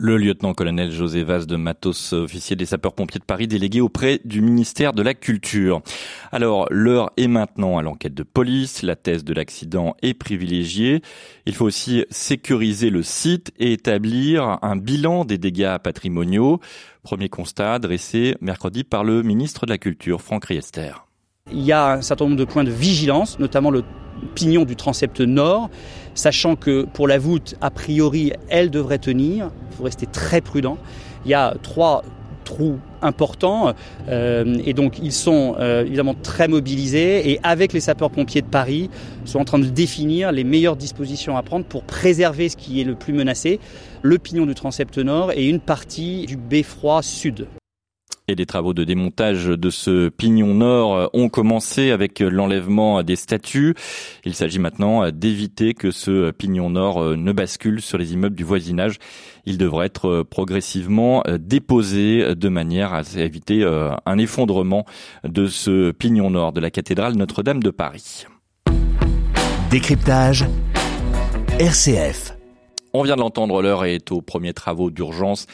Le 0.00 0.16
lieutenant-colonel 0.16 0.92
José 0.92 1.24
Vaz 1.24 1.48
de 1.48 1.56
Matos, 1.56 2.12
officier 2.12 2.54
des 2.54 2.66
sapeurs-pompiers 2.66 3.18
de 3.18 3.24
Paris, 3.24 3.48
délégué 3.48 3.80
auprès 3.80 4.20
du 4.24 4.40
ministère 4.42 4.92
de 4.92 5.02
la 5.02 5.12
Culture. 5.12 5.82
Alors, 6.30 6.68
l'heure 6.70 7.10
est 7.16 7.26
maintenant 7.26 7.78
à 7.78 7.82
l'enquête 7.82 8.14
de 8.14 8.22
police. 8.22 8.82
La 8.82 8.94
thèse 8.94 9.24
de 9.24 9.34
l'accident 9.34 9.96
est 10.00 10.14
privilégiée. 10.14 11.02
Il 11.46 11.54
faut 11.56 11.64
aussi 11.64 12.04
sécuriser 12.10 12.90
le 12.90 13.02
site 13.02 13.50
et 13.58 13.72
établir 13.72 14.58
un 14.62 14.76
bilan 14.76 15.24
des 15.24 15.36
dégâts 15.36 15.78
patrimoniaux. 15.78 16.60
Premier 17.02 17.28
constat 17.28 17.80
dressé 17.80 18.36
mercredi 18.40 18.84
par 18.84 19.02
le 19.02 19.24
ministre 19.24 19.66
de 19.66 19.72
la 19.72 19.78
Culture, 19.78 20.22
Franck 20.22 20.44
Riester. 20.44 20.92
Il 21.50 21.64
y 21.64 21.72
a 21.72 21.94
un 21.94 22.02
certain 22.02 22.26
nombre 22.26 22.36
de 22.36 22.44
points 22.44 22.62
de 22.62 22.70
vigilance, 22.70 23.40
notamment 23.40 23.72
le 23.72 23.82
pignon 24.34 24.64
du 24.64 24.76
transept 24.76 25.20
nord, 25.20 25.70
sachant 26.14 26.56
que 26.56 26.84
pour 26.84 27.08
la 27.08 27.18
voûte, 27.18 27.54
a 27.60 27.70
priori, 27.70 28.32
elle 28.48 28.70
devrait 28.70 28.98
tenir. 28.98 29.50
Il 29.70 29.76
faut 29.76 29.84
rester 29.84 30.06
très 30.06 30.40
prudent. 30.40 30.78
Il 31.24 31.30
y 31.30 31.34
a 31.34 31.54
trois 31.62 32.02
trous 32.48 32.78
importants 33.02 33.74
euh, 34.08 34.56
et 34.64 34.72
donc 34.72 34.98
ils 35.02 35.12
sont 35.12 35.54
euh, 35.58 35.84
évidemment 35.84 36.14
très 36.14 36.48
mobilisés 36.48 37.30
et 37.30 37.40
avec 37.42 37.74
les 37.74 37.80
sapeurs-pompiers 37.80 38.40
de 38.40 38.46
Paris 38.46 38.88
sont 39.26 39.38
en 39.38 39.44
train 39.44 39.58
de 39.58 39.66
définir 39.66 40.32
les 40.32 40.44
meilleures 40.44 40.76
dispositions 40.76 41.36
à 41.36 41.42
prendre 41.42 41.66
pour 41.66 41.82
préserver 41.82 42.48
ce 42.48 42.56
qui 42.56 42.80
est 42.80 42.84
le 42.84 42.94
plus 42.94 43.12
menacé, 43.12 43.60
le 44.00 44.18
pignon 44.18 44.46
du 44.46 44.54
transept 44.54 44.96
nord 44.96 45.32
et 45.32 45.46
une 45.46 45.60
partie 45.60 46.24
du 46.24 46.38
beffroi 46.38 47.02
sud. 47.02 47.46
Et 48.28 48.34
les 48.34 48.46
travaux 48.46 48.74
de 48.74 48.84
démontage 48.84 49.46
de 49.46 49.70
ce 49.70 50.10
pignon 50.10 50.54
nord 50.54 51.10
ont 51.14 51.30
commencé 51.30 51.90
avec 51.90 52.20
l'enlèvement 52.20 53.02
des 53.02 53.16
statues. 53.16 53.74
Il 54.24 54.34
s'agit 54.34 54.58
maintenant 54.58 55.10
d'éviter 55.10 55.72
que 55.72 55.90
ce 55.90 56.30
pignon 56.30 56.68
nord 56.68 57.16
ne 57.16 57.32
bascule 57.32 57.80
sur 57.80 57.96
les 57.96 58.12
immeubles 58.12 58.36
du 58.36 58.44
voisinage. 58.44 58.98
Il 59.46 59.56
devrait 59.56 59.86
être 59.86 60.24
progressivement 60.24 61.22
déposé 61.38 62.34
de 62.34 62.48
manière 62.50 62.92
à 62.92 63.00
éviter 63.16 63.64
un 64.04 64.18
effondrement 64.18 64.84
de 65.24 65.46
ce 65.46 65.90
pignon 65.92 66.28
nord 66.28 66.52
de 66.52 66.60
la 66.60 66.70
cathédrale 66.70 67.14
Notre-Dame 67.14 67.62
de 67.62 67.70
Paris. 67.70 68.26
Décryptage 69.70 70.46
RCF 71.58 72.34
On 72.94 73.02
vient 73.02 73.16
de 73.16 73.20
l'entendre, 73.20 73.60
l'heure 73.60 73.84
est 73.84 74.12
aux 74.12 74.22
premiers 74.22 74.54
travaux 74.54 74.90
d'urgence, 74.90 75.46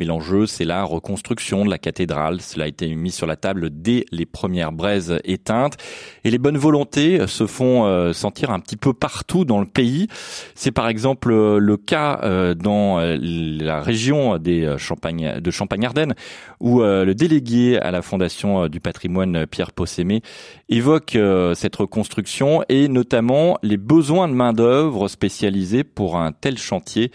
mais 0.00 0.06
l'enjeu, 0.06 0.46
c'est 0.46 0.64
la 0.64 0.82
reconstruction 0.82 1.62
de 1.62 1.68
la 1.68 1.76
cathédrale. 1.76 2.40
Cela 2.40 2.64
a 2.64 2.68
été 2.68 2.88
mis 2.94 3.10
sur 3.10 3.26
la 3.26 3.36
table 3.36 3.68
dès 3.70 4.06
les 4.10 4.24
premières 4.24 4.72
braises 4.72 5.20
éteintes. 5.24 5.76
Et 6.24 6.30
les 6.30 6.38
bonnes 6.38 6.56
volontés 6.56 7.26
se 7.26 7.46
font 7.46 7.84
euh, 7.84 8.14
sentir 8.14 8.50
un 8.50 8.60
petit 8.60 8.78
peu 8.78 8.94
partout 8.94 9.44
dans 9.44 9.60
le 9.60 9.66
pays. 9.66 10.06
C'est 10.54 10.70
par 10.70 10.88
exemple 10.88 11.30
euh, 11.30 11.58
le 11.58 11.76
cas 11.76 12.18
euh, 12.22 12.54
dans 12.54 12.98
la 12.98 13.82
région 13.82 14.38
des 14.38 14.74
Champagne, 14.78 15.38
de 15.38 15.50
Champagne-Ardenne, 15.50 16.14
où 16.60 16.80
le 16.80 17.12
délégué 17.12 17.78
à 17.78 17.90
la 17.90 18.00
Fondation 18.00 18.68
du 18.68 18.80
patrimoine, 18.80 19.46
Pierre 19.46 19.72
Possémé, 19.72 20.22
évoque 20.70 21.18
cette 21.54 21.76
reconstruction 21.76 22.62
et 22.68 22.88
notamment 22.88 23.58
les 23.62 23.76
besoins 23.76 24.28
de 24.28 24.32
main-d'œuvre 24.32 25.08
spécialisée 25.08 25.84
pour 25.84 26.16
un 26.16 26.32
tel 26.32 26.56
chantier 26.56 27.10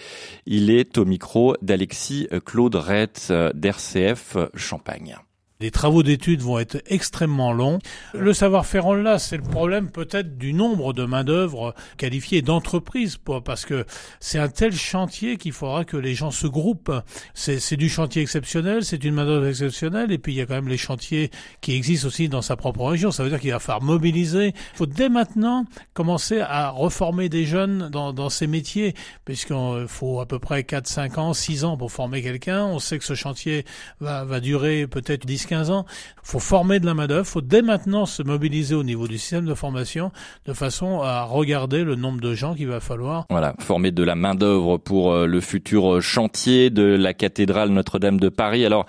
il 0.45 0.69
est 0.69 0.97
au 0.97 1.05
micro 1.05 1.55
d'Alexis 1.61 2.27
Claude 2.45 2.74
Retz 2.75 3.31
d'RCF 3.31 4.37
Champagne. 4.55 5.17
Les 5.61 5.71
travaux 5.71 6.03
d'études 6.03 6.41
vont 6.41 6.59
être 6.59 6.83
extrêmement 6.87 7.53
longs. 7.53 7.79
Le 8.13 8.33
savoir-faire 8.33 8.87
en 8.87 8.93
là, 8.93 9.19
c'est 9.19 9.37
le 9.37 9.43
problème 9.43 9.89
peut-être 9.89 10.37
du 10.37 10.51
nombre 10.51 10.91
de 10.91 11.05
main-d'œuvre 11.05 11.73
qualifiée 11.95 12.41
d'entreprise, 12.41 13.17
parce 13.45 13.63
que 13.63 13.85
c'est 14.19 14.37
un 14.37 14.49
tel 14.49 14.73
chantier 14.73 15.37
qu'il 15.37 15.53
faudra 15.53 15.85
que 15.85 15.95
les 15.95 16.13
gens 16.13 16.29
se 16.31 16.45
groupent. 16.45 16.91
C'est 17.33 17.77
du 17.77 17.87
chantier 17.87 18.21
exceptionnel, 18.21 18.83
c'est 18.83 19.01
une 19.05 19.13
main-d'œuvre 19.13 19.47
exceptionnelle, 19.47 20.11
et 20.11 20.17
puis 20.17 20.33
il 20.33 20.35
y 20.35 20.41
a 20.41 20.45
quand 20.45 20.55
même 20.55 20.67
les 20.67 20.75
chantiers 20.75 21.31
qui 21.61 21.73
existent 21.73 22.07
aussi 22.07 22.27
dans 22.27 22.41
sa 22.41 22.57
propre 22.57 22.83
région. 22.83 23.11
Ça 23.11 23.23
veut 23.23 23.29
dire 23.29 23.39
qu'il 23.39 23.51
va 23.51 23.59
falloir 23.59 23.81
mobiliser. 23.81 24.47
Il 24.47 24.77
faut 24.77 24.85
dès 24.85 25.07
maintenant 25.07 25.63
commencer 25.93 26.41
à 26.41 26.69
reformer 26.69 27.29
des 27.29 27.45
jeunes 27.45 27.87
dans, 27.89 28.29
ces 28.29 28.47
métiers, 28.47 28.93
puisqu'il 29.23 29.85
faut 29.87 30.19
à 30.19 30.25
peu 30.25 30.37
près 30.37 30.65
4, 30.65 30.85
5 30.85 31.17
ans, 31.17 31.33
6 31.33 31.63
ans 31.63 31.77
pour 31.77 31.93
former 31.93 32.21
quelqu'un. 32.21 32.65
On 32.65 32.79
sait 32.79 32.99
que 32.99 33.05
ce 33.05 33.13
chantier 33.13 33.63
va, 34.01 34.25
va 34.25 34.41
durer 34.41 34.85
peut-être 34.85 35.25
10 35.25 35.44
15 35.45 35.71
ans. 35.71 35.85
Faut 36.23 36.39
former 36.39 36.79
de 36.79 36.85
la 36.85 36.93
main-d'œuvre, 36.93 37.25
faut 37.25 37.41
dès 37.41 37.61
maintenant 37.61 38.05
se 38.05 38.23
mobiliser 38.23 38.75
au 38.75 38.83
niveau 38.83 39.07
du 39.07 39.17
système 39.17 39.45
de 39.45 39.53
formation 39.53 40.11
de 40.45 40.53
façon 40.53 41.01
à 41.01 41.23
regarder 41.23 41.83
le 41.83 41.95
nombre 41.95 42.19
de 42.21 42.33
gens 42.33 42.55
qu'il 42.55 42.67
va 42.67 42.79
falloir. 42.79 43.25
Voilà, 43.29 43.55
former 43.59 43.91
de 43.91 44.03
la 44.03 44.15
main-d'œuvre 44.15 44.77
pour 44.77 45.11
euh, 45.11 45.25
le 45.25 45.41
futur 45.41 45.95
euh, 45.95 46.01
chantier 46.01 46.69
de 46.69 46.83
la 46.83 47.13
cathédrale 47.13 47.69
Notre-Dame 47.69 48.19
de 48.19 48.29
Paris. 48.29 48.65
Alors, 48.65 48.85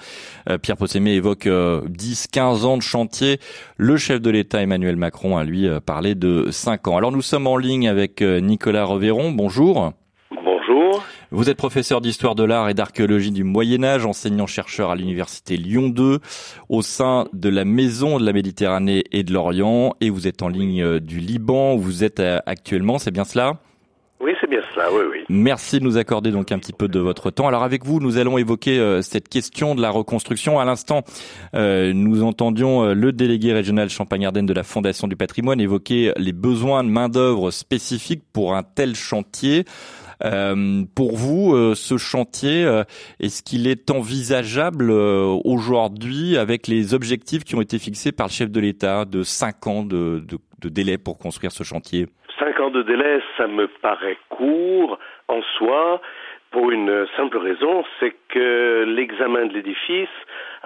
euh, 0.48 0.58
Pierre 0.58 0.76
Possémé 0.76 1.12
évoque 1.12 1.46
10-15 1.46 2.64
ans 2.64 2.76
de 2.76 2.82
chantier. 2.82 3.40
Le 3.76 3.96
chef 3.96 4.20
de 4.20 4.30
l'État 4.30 4.62
Emmanuel 4.62 4.96
Macron 4.96 5.36
a 5.36 5.44
lui 5.44 5.68
parlé 5.84 6.14
de 6.14 6.48
5 6.50 6.88
ans. 6.88 6.96
Alors, 6.96 7.12
nous 7.12 7.22
sommes 7.22 7.46
en 7.46 7.56
ligne 7.56 7.88
avec 7.88 8.22
Nicolas 8.22 8.84
Reveron. 8.84 9.32
Bonjour. 9.32 9.92
Bonjour. 10.87 11.05
Vous 11.31 11.50
êtes 11.50 11.57
professeur 11.57 12.00
d'histoire 12.00 12.35
de 12.35 12.45
l'art 12.45 12.69
et 12.69 12.75
d'archéologie 12.75 13.31
du 13.31 13.45
Moyen 13.45 13.83
Âge, 13.83 14.07
enseignant-chercheur 14.07 14.90
à 14.90 14.95
l'université 14.95 15.57
Lyon 15.57 15.88
2, 15.88 16.21
au 16.69 16.83
sein 16.83 17.26
de 17.33 17.49
la 17.49 17.64
Maison 17.64 18.19
de 18.19 18.25
la 18.25 18.33
Méditerranée 18.33 19.05
et 19.12 19.25
de 19.25 19.33
l'Orient, 19.33 19.95
et 20.00 20.11
vous 20.11 20.28
êtes 20.28 20.43
en 20.43 20.49
ligne 20.49 20.83
euh, 20.83 21.00
du 21.00 21.19
Liban, 21.19 21.75
où 21.75 21.78
vous 21.78 22.05
êtes 22.05 22.21
euh, 22.21 22.38
actuellement, 22.47 22.99
c'est 22.99 23.11
bien 23.11 23.25
cela? 23.25 23.57
Oui, 24.21 24.33
c'est 24.40 24.49
bien 24.49 24.61
cela, 24.75 24.90
oui, 24.93 25.02
oui. 25.11 25.19
Merci 25.28 25.78
de 25.81 25.85
nous 25.85 25.99
accorder 25.99 26.31
donc 26.31 26.52
un 26.52 26.59
petit 26.59 26.73
peu 26.73 26.88
de 26.88 27.00
votre 27.00 27.31
temps. 27.31 27.49
Alors 27.49 27.64
avec 27.64 27.85
vous, 27.85 28.00
nous 28.00 28.16
allons 28.16 28.38
évoquer 28.38 28.78
euh, 28.78 29.02
cette 29.02 29.28
question 29.28 29.75
de 29.75 29.83
la 29.83 29.90
reconstruction. 29.90 30.59
À 30.59 30.64
l'instant, 30.64 31.02
nous 31.52 32.23
entendions 32.23 32.95
le 32.95 33.12
délégué 33.12 33.52
régional 33.52 33.90
Champagne-Ardenne 33.90 34.47
de 34.47 34.55
la 34.55 34.62
Fondation 34.62 35.07
du 35.07 35.16
patrimoine 35.16 35.61
évoquer 35.61 36.12
les 36.16 36.33
besoins 36.33 36.83
de 36.85 36.88
main-d'œuvre 36.88 37.50
spécifiques 37.50 38.23
pour 38.33 38.55
un 38.55 38.62
tel 38.62 38.95
chantier. 38.95 39.64
Euh, 40.25 40.85
pour 40.94 41.16
vous, 41.16 41.54
euh, 41.54 41.75
ce 41.75 41.96
chantier, 41.96 42.64
euh, 42.64 42.82
est-ce 43.20 43.42
qu'il 43.42 43.68
est 43.68 43.90
envisageable 43.90 44.90
aujourd'hui 44.90 46.37
avec 46.37 46.66
les 46.66 46.94
objectifs 46.94 47.44
qui 47.44 47.54
ont 47.54 47.61
été 47.61 47.78
fixés 47.78 48.12
par 48.12 48.26
le 48.26 48.32
chef 48.32 48.50
de 48.50 48.61
l'État 48.61 49.04
de 49.04 49.23
5 49.23 49.66
ans 49.66 49.82
de, 49.82 50.25
délai 50.64 50.99
pour 50.99 51.18
construire 51.18 51.52
ce 51.52 51.64
chantier? 51.64 52.06
5 52.38 52.61
ans 52.61 52.70
de 52.70 52.82
délai, 52.82 53.20
ça 53.37 53.46
me 53.46 53.68
paraît 53.82 54.18
court 54.28 54.99
en 55.28 55.40
soi 55.58 56.00
pour 56.50 56.70
une 56.70 57.06
simple 57.16 57.37
raison, 57.37 57.85
c'est 58.00 58.14
que 58.28 58.85
l'examen 58.85 59.46
de 59.46 59.52
l'édifice 59.52 60.08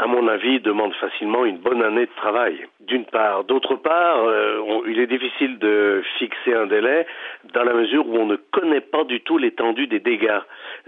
à 0.00 0.06
mon 0.06 0.28
avis, 0.28 0.60
demande 0.60 0.94
facilement 0.94 1.44
une 1.44 1.58
bonne 1.58 1.82
année 1.82 2.06
de 2.06 2.16
travail. 2.16 2.66
D'une 2.80 3.04
part. 3.04 3.44
D'autre 3.44 3.76
part, 3.76 4.24
euh, 4.24 4.82
il 4.88 4.98
est 4.98 5.06
difficile 5.06 5.58
de 5.58 6.02
fixer 6.18 6.54
un 6.54 6.66
délai 6.66 7.06
dans 7.52 7.64
la 7.64 7.74
mesure 7.74 8.08
où 8.08 8.16
on 8.16 8.24
ne 8.24 8.36
connaît 8.36 8.80
pas 8.80 9.04
du 9.04 9.20
tout 9.20 9.36
l'étendue 9.36 9.86
des 9.86 10.00
dégâts. 10.00 10.40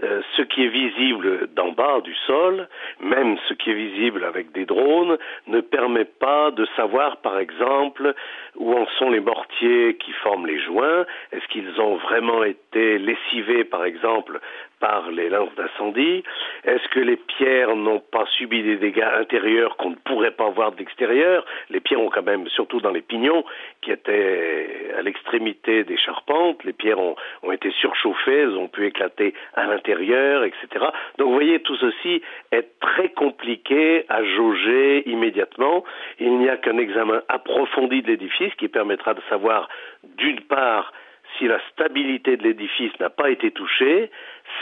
Euh, 0.03 0.21
ce 0.35 0.41
qui 0.41 0.65
est 0.65 0.69
visible 0.69 1.47
d'en 1.55 1.71
bas 1.73 2.01
du 2.01 2.15
sol, 2.25 2.67
même 3.01 3.37
ce 3.47 3.53
qui 3.53 3.69
est 3.69 3.75
visible 3.75 4.23
avec 4.25 4.51
des 4.51 4.65
drones, 4.65 5.19
ne 5.45 5.61
permet 5.61 6.05
pas 6.05 6.49
de 6.49 6.65
savoir, 6.75 7.17
par 7.17 7.37
exemple, 7.37 8.15
où 8.55 8.73
en 8.73 8.87
sont 8.97 9.11
les 9.11 9.19
mortiers 9.19 9.95
qui 9.97 10.11
forment 10.23 10.47
les 10.47 10.59
joints. 10.59 11.05
Est-ce 11.31 11.47
qu'ils 11.49 11.79
ont 11.79 11.97
vraiment 11.97 12.43
été 12.43 12.97
lessivés, 12.97 13.63
par 13.63 13.85
exemple, 13.85 14.39
par 14.79 15.11
les 15.11 15.29
lances 15.29 15.53
d'incendie? 15.55 16.23
Est-ce 16.65 16.87
que 16.89 16.99
les 16.99 17.17
pierres 17.17 17.75
n'ont 17.75 18.01
pas 18.11 18.25
subi 18.37 18.63
des 18.63 18.77
dégâts 18.77 19.02
intérieurs 19.03 19.77
qu'on 19.77 19.91
ne 19.91 19.95
pourrait 19.95 20.31
pas 20.31 20.49
voir 20.49 20.71
de 20.71 20.77
l'extérieur 20.77 21.45
Les 21.69 21.79
pierres 21.79 22.01
ont 22.01 22.09
quand 22.09 22.23
même, 22.23 22.47
surtout 22.49 22.81
dans 22.81 22.91
les 22.91 23.01
pignons, 23.01 23.43
qui 23.81 23.91
étaient 23.91 24.91
à 24.97 25.01
l'extrémité 25.01 25.83
des 25.83 25.97
charpentes, 25.97 26.63
les 26.63 26.73
pierres 26.73 26.99
ont, 26.99 27.15
ont 27.43 27.51
été 27.51 27.71
surchauffées, 27.71 28.41
elles 28.41 28.57
ont 28.57 28.67
pu 28.67 28.85
éclater 28.85 29.33
à 29.55 29.65
l'intérieur, 29.65 30.43
etc. 30.43 30.85
Donc 31.17 31.27
vous 31.27 31.33
voyez, 31.33 31.59
tout 31.61 31.75
ceci 31.77 32.21
est 32.51 32.79
très 32.79 33.09
compliqué 33.09 34.05
à 34.09 34.23
jauger 34.23 35.09
immédiatement. 35.09 35.83
Il 36.19 36.37
n'y 36.37 36.49
a 36.49 36.57
qu'un 36.57 36.77
examen 36.77 37.21
approfondi 37.29 38.01
de 38.01 38.07
l'édifice 38.07 38.53
qui 38.55 38.67
permettra 38.67 39.13
de 39.13 39.21
savoir, 39.29 39.69
d'une 40.17 40.41
part, 40.41 40.93
si 41.37 41.47
la 41.47 41.59
stabilité 41.71 42.37
de 42.37 42.43
l'édifice 42.43 42.91
n'a 42.99 43.09
pas 43.09 43.29
été 43.29 43.51
touchée, 43.51 44.11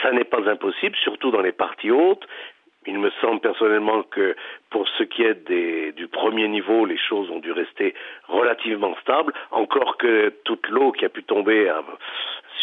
ça 0.02 0.10
n'est 0.12 0.24
pas 0.24 0.48
impossible, 0.48 0.96
surtout 0.96 1.30
dans 1.30 1.40
les 1.40 1.52
parties 1.52 1.90
hautes. 1.90 2.26
Il 2.86 2.98
me 2.98 3.10
semble 3.20 3.40
personnellement 3.40 4.02
que 4.02 4.34
pour 4.70 4.88
ce 4.98 5.04
qui 5.04 5.22
est 5.22 5.46
des, 5.46 5.92
du 5.92 6.08
premier 6.08 6.48
niveau, 6.48 6.84
les 6.84 6.98
choses 6.98 7.30
ont 7.30 7.38
dû 7.38 7.52
rester 7.52 7.94
relativement 8.28 8.94
stables, 9.02 9.32
encore 9.50 9.96
que 9.98 10.32
toute 10.44 10.68
l'eau 10.68 10.92
qui 10.92 11.04
a 11.04 11.08
pu 11.08 11.22
tomber 11.22 11.68
euh, 11.68 11.80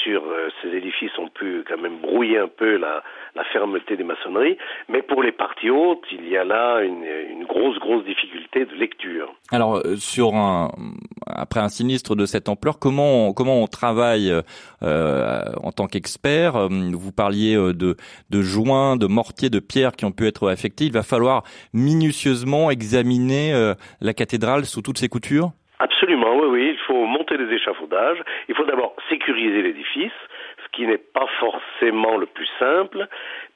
sur 0.04 0.24
euh, 0.26 0.50
ces 0.62 0.70
édifices 0.70 1.18
ont 1.18 1.30
pu 1.30 1.64
quand 1.68 1.78
même 1.78 1.98
brouiller 1.98 2.38
un 2.38 2.48
peu 2.48 2.78
la, 2.78 3.04
la, 3.36 3.44
fermeté 3.46 3.96
des 3.96 4.04
maçonneries. 4.04 4.58
Mais 4.88 5.02
pour 5.02 5.24
les 5.24 5.32
parties 5.32 5.70
hautes, 5.70 6.06
il 6.12 6.28
y 6.28 6.38
a 6.38 6.44
là 6.44 6.82
une, 6.82 7.06
une 7.06 7.46
grosse, 7.46 7.78
grosse 7.80 8.04
difficulté 8.06 8.66
de 8.66 8.76
lecture. 8.76 9.34
Alors, 9.52 9.78
euh, 9.78 9.96
sur 9.96 10.36
un, 10.36 10.70
après 11.40 11.60
un 11.60 11.70
sinistre 11.70 12.16
de 12.16 12.26
cette 12.26 12.50
ampleur, 12.50 12.80
comment 12.80 13.28
on, 13.28 13.34
comment 13.34 13.64
on 13.64 13.68
travaille 13.68 14.32
euh, 14.84 15.42
en 15.64 15.72
tant 15.72 15.88
qu'expert 15.88 16.68
Vous 16.70 17.12
parliez 17.12 17.56
de, 17.56 17.96
de 18.30 18.42
joints, 18.42 18.96
de 18.96 19.08
mortiers, 19.08 19.50
de 19.50 19.60
pierres 19.60 19.94
qui 19.94 20.06
ont 20.06 20.12
pu 20.12 20.28
être 20.28 20.50
affectés. 20.50 20.86
Il 20.86 20.94
va 20.94 21.04
falloir 21.04 21.44
minutieusement 21.74 22.72
examiner 22.72 23.74
la 24.02 24.14
cathédrale 24.14 24.66
sous 24.66 24.82
toutes 24.82 24.98
ses 24.98 25.10
coutures? 25.10 25.52
Absolument, 25.80 26.36
oui, 26.36 26.48
oui. 26.50 26.70
Il 26.74 26.80
faut 26.86 27.06
monter 27.06 27.38
les 27.38 27.56
échafaudages. 27.56 28.22
Il 28.50 28.56
faut 28.56 28.66
d'abord 28.66 28.96
sécuriser 29.10 29.62
l'édifice, 29.62 30.12
ce 30.70 30.76
qui 30.76 30.88
n'est 30.88 30.98
pas 30.98 31.28
forcément 31.40 32.18
le 32.18 32.26
plus 32.26 32.50
simple 32.60 33.08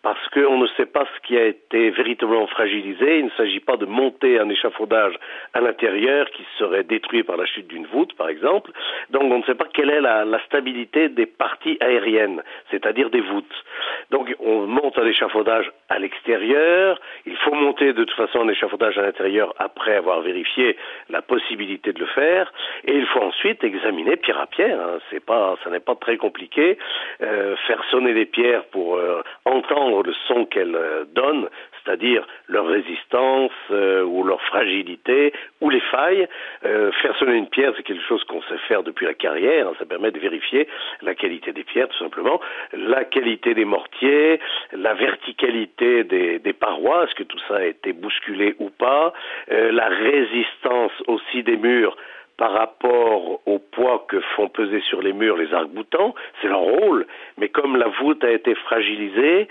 parce 0.01 0.27
qu'on 0.29 0.58
ne 0.58 0.67
sait 0.75 0.86
pas 0.86 1.05
ce 1.15 1.27
qui 1.27 1.38
a 1.38 1.46
été 1.46 1.89
véritablement 1.91 2.48
fragilisé. 2.48 3.20
Il 3.20 3.25
ne 3.25 3.29
s'agit 3.38 3.62
pas 3.62 3.77
de 3.77 3.86
monter 3.86 4.38
un 4.38 4.50
échafaudage 4.50 5.15
à 5.53 5.62
l'intérieur 5.62 6.29
qui 6.32 6.46
serait 6.58 6.84
détruit 6.84 7.24
par 7.24 7.38
la 7.38 7.46
chute 7.46 7.67
d'une 7.67 7.86
voûte, 7.86 8.13
par 8.15 8.27
exemple. 8.27 8.72
Donc 9.12 9.24
on 9.24 9.39
ne 9.39 9.43
sait 9.43 9.55
pas 9.55 9.67
quelle 9.74 9.89
est 9.89 10.01
la, 10.01 10.25
la 10.25 10.43
stabilité 10.46 11.08
des 11.08 11.25
parties 11.25 11.77
aériennes, 11.79 12.43
c'est-à-dire 12.70 13.10
des 13.10 13.22
voûtes. 13.22 13.63
Donc 14.12 14.34
on 14.40 14.68
monte 14.68 14.98
un 14.98 15.06
échafaudage 15.06 15.72
à 15.90 16.00
l'extérieur. 16.00 17.00
Il 17.26 17.38
faut 17.38 17.54
monter 17.54 17.94
de 17.94 18.04
toute 18.04 18.16
façon 18.16 18.42
un 18.42 18.50
échafaudage 18.50 18.98
à 18.98 19.02
l'intérieur 19.02 19.54
après 19.58 19.96
avoir 19.96 20.22
vérifié 20.22 20.78
la 21.10 21.22
possibilité 21.22 21.94
de 21.94 22.00
le 22.00 22.06
faire. 22.08 22.52
Et 22.86 22.96
il 22.96 23.06
faut 23.06 23.22
ensuite 23.22 23.64
examiner 23.64 24.16
pierre 24.18 24.40
à 24.40 24.48
pierre. 24.48 24.80
Hein. 24.80 25.00
C'est 25.10 25.24
pas, 25.24 25.56
ça 25.64 25.70
n'est 25.70 25.80
pas 25.80 25.96
très 25.96 26.18
compliqué. 26.18 26.78
Euh, 27.22 27.56
faire 27.68 27.84
sonner 27.92 28.14
les 28.14 28.26
pierres 28.26 28.66
pour 28.66 28.96
euh, 28.96 29.22
entendre 29.46 30.04
le 30.04 30.14
son 30.28 30.46
qu'elles 30.46 30.76
euh, 30.76 31.06
donnent, 31.14 31.50
c'est-à-dire 31.84 32.25
leur 32.48 32.68
résistance 32.68 33.52
euh, 33.72 34.04
ou 34.04 34.24
leur 34.24 34.42
fragilité 34.44 35.34
ou 35.62 35.70
les 35.70 35.80
failles. 35.80 36.28
Euh, 36.66 36.92
faire 37.02 37.16
sonner 37.18 37.36
une 37.36 37.50
pierre, 37.50 37.74
c'est 37.75 37.84
quelque 37.84 38.06
chose 38.08 38.24
qu'on 38.25 38.42
sait 38.44 38.58
faire 38.68 38.84
depuis 38.84 39.06
la 39.06 39.13
carrière. 39.13 39.68
Hein. 39.68 39.74
ça 39.80 39.86
permet 39.86 40.12
de 40.12 40.20
vérifier 40.20 40.68
la 41.02 41.16
qualité 41.16 41.52
des 41.52 41.63
pierres, 41.63 41.90
tout 41.90 42.00
simplement, 42.00 42.40
la 42.74 43.04
qualité 43.04 43.54
des 43.54 43.66
mortiers, 43.66 44.40
la 44.72 44.94
verticalité 44.94 46.04
des, 46.04 46.40
des 46.40 46.54
parois, 46.54 47.06
est-ce 47.06 47.16
que 47.16 47.24
tout 47.24 47.40
ça 47.48 47.58
a 47.58 47.66
été 47.66 47.94
bousculé 47.94 48.56
ou 48.60 48.70
pas, 48.70 49.13
la 49.50 49.88
résistance 49.88 50.92
aussi 51.08 51.44
des 51.44 51.58
murs 51.58 51.96
par 52.38 52.52
rapport 52.52 53.42
au 53.46 53.60
poids 53.60 54.06
que 54.08 54.20
font 54.36 54.50
peser 54.50 54.82
sur 54.82 55.02
les 55.02 55.13
murs 55.13 55.38
les 55.38 55.54
arcs-boutants, 55.54 56.16
c'est 56.42 56.48
leur 56.48 56.62
rôle, 56.62 57.06
mais 57.38 57.50
comme 57.50 57.78
la 57.78 57.88
voûte 57.88 58.24
a 58.24 58.32
été 58.32 58.56
fragilisée, 58.56 59.48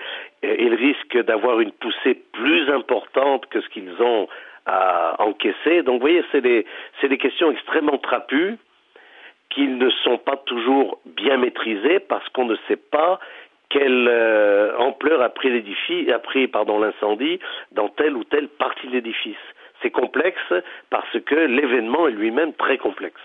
ils 0.63 0.75
risquent 0.75 1.25
d'avoir 1.25 1.61
une 1.61 1.73
poussée 1.73 2.23
plus 2.33 2.71
importante 2.71 3.47
que 3.47 3.61
ce 3.61 3.69
qu'ils 3.69 3.95
ont 4.01 4.29
à 4.67 5.21
encaisser. 5.23 5.83
Donc 5.83 5.95
vous 5.95 6.01
voyez, 6.01 6.23
c'est 6.31 6.41
des, 6.41 6.65
questions 7.19 7.51
extrêmement 7.51 7.99
trapues 7.99 8.57
qui 9.51 9.67
ne 9.67 9.91
sont 10.05 10.19
pas 10.19 10.37
toujours 10.37 11.01
bien 11.05 11.37
maîtrisées 11.37 12.01
parce 12.01 12.27
qu'on 12.31 12.47
ne 12.47 12.57
sait 12.69 12.77
pas 12.77 13.19
quelle 13.69 14.09
euh, 14.09 14.77
ampleur 14.79 15.23
a 15.23 15.31
pris 15.31 15.51
l'édifice, 15.51 16.09
a 16.11 16.19
pris 16.19 16.47
pardon 16.47 16.79
l'incendie 16.79 17.39
dans 17.73 17.89
telle 17.89 18.17
ou 18.17 18.25
telle 18.25 18.49
partie 18.49 18.87
de 18.87 18.93
l'édifice. 18.93 19.37
C'est 19.83 19.91
complexe 19.91 20.53
parce 20.91 21.19
que 21.27 21.35
l'événement 21.35 22.07
est 22.07 22.13
lui-même 22.13 22.53
très 22.55 22.79
complexe. 22.79 23.21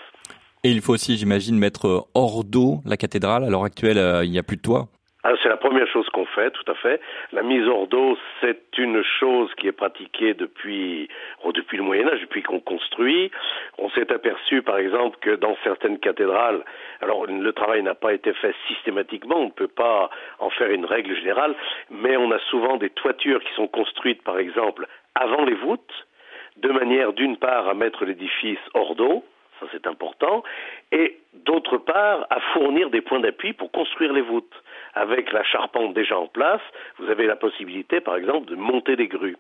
Et 0.64 0.72
il 0.72 0.82
faut 0.82 0.94
aussi, 0.94 1.18
j'imagine, 1.18 1.58
mettre 1.58 2.08
hors 2.16 2.44
d'eau 2.44 2.80
la 2.86 2.98
cathédrale. 2.98 3.44
À 3.44 3.50
l'heure 3.50 3.64
actuelle, 3.64 3.98
euh, 3.98 4.26
il 4.26 4.32
n'y 4.32 4.40
a 4.40 4.44
plus 4.44 4.58
de 4.58 4.62
toit. 4.62 4.88
Ah, 5.30 5.34
c'est 5.44 5.50
la 5.50 5.58
première 5.58 5.90
chose 5.90 6.08
qu'on 6.12 6.24
fait, 6.24 6.52
tout 6.52 6.72
à 6.72 6.74
fait. 6.76 7.02
La 7.34 7.44
mise 7.44 7.68
hors 7.68 7.86
d'eau, 7.88 8.18
c'est 8.40 8.78
une 8.78 9.04
chose 9.04 9.54
qui 9.56 9.68
est 9.68 9.74
pratiquée 9.74 10.34
depuis, 10.34 11.10
oh, 11.44 11.52
depuis 11.52 11.76
le 11.76 11.84
Moyen 11.84 12.08
Âge, 12.08 12.22
depuis 12.22 12.44
qu'on 12.44 12.62
construit. 12.62 13.30
On 13.78 13.90
s'est 13.90 14.10
aperçu, 14.10 14.62
par 14.62 14.78
exemple, 14.78 15.18
que 15.20 15.32
dans 15.32 15.58
certaines 15.66 16.00
cathédrales, 16.00 16.64
alors 17.02 17.26
le 17.26 17.52
travail 17.52 17.84
n'a 17.84 17.94
pas 17.94 18.14
été 18.14 18.32
fait 18.36 18.56
systématiquement, 18.70 19.36
on 19.36 19.46
ne 19.48 19.52
peut 19.52 19.68
pas 19.68 20.10
en 20.40 20.50
faire 20.50 20.72
une 20.72 20.86
règle 20.86 21.14
générale, 21.18 21.56
mais 21.90 22.16
on 22.16 22.32
a 22.32 22.40
souvent 22.50 22.78
des 22.78 22.92
toitures 22.92 23.44
qui 23.44 23.54
sont 23.56 23.68
construites, 23.68 24.24
par 24.24 24.40
exemple, 24.40 24.88
avant 25.14 25.44
les 25.44 25.56
voûtes, 25.56 26.08
de 26.56 26.70
manière 26.70 27.12
d'une 27.12 27.36
part 27.36 27.68
à 27.68 27.74
mettre 27.74 28.06
l'édifice 28.06 28.60
hors 28.74 28.96
d'eau, 28.96 29.26
ça 29.60 29.66
c'est 29.74 29.88
important, 29.88 30.44
et 30.94 31.18
d'autre 31.34 31.78
part 31.78 32.28
à 32.30 32.40
fournir 32.54 32.90
des 32.92 33.02
points 33.02 33.20
d'appui 33.20 33.52
pour 33.52 33.72
construire 33.72 34.14
les 34.14 34.22
voûtes 34.22 34.56
avec 34.98 35.32
la 35.32 35.44
charpente 35.44 35.94
déjà 35.94 36.18
en 36.18 36.28
place, 36.28 36.62
vous 37.00 37.10
avez 37.10 37.26
la 37.26 37.36
possibilité, 37.36 38.02
par 38.02 38.16
exemple, 38.18 38.48
de 38.50 38.56
monter 38.56 38.96
des 38.96 39.08
grues. 39.08 39.38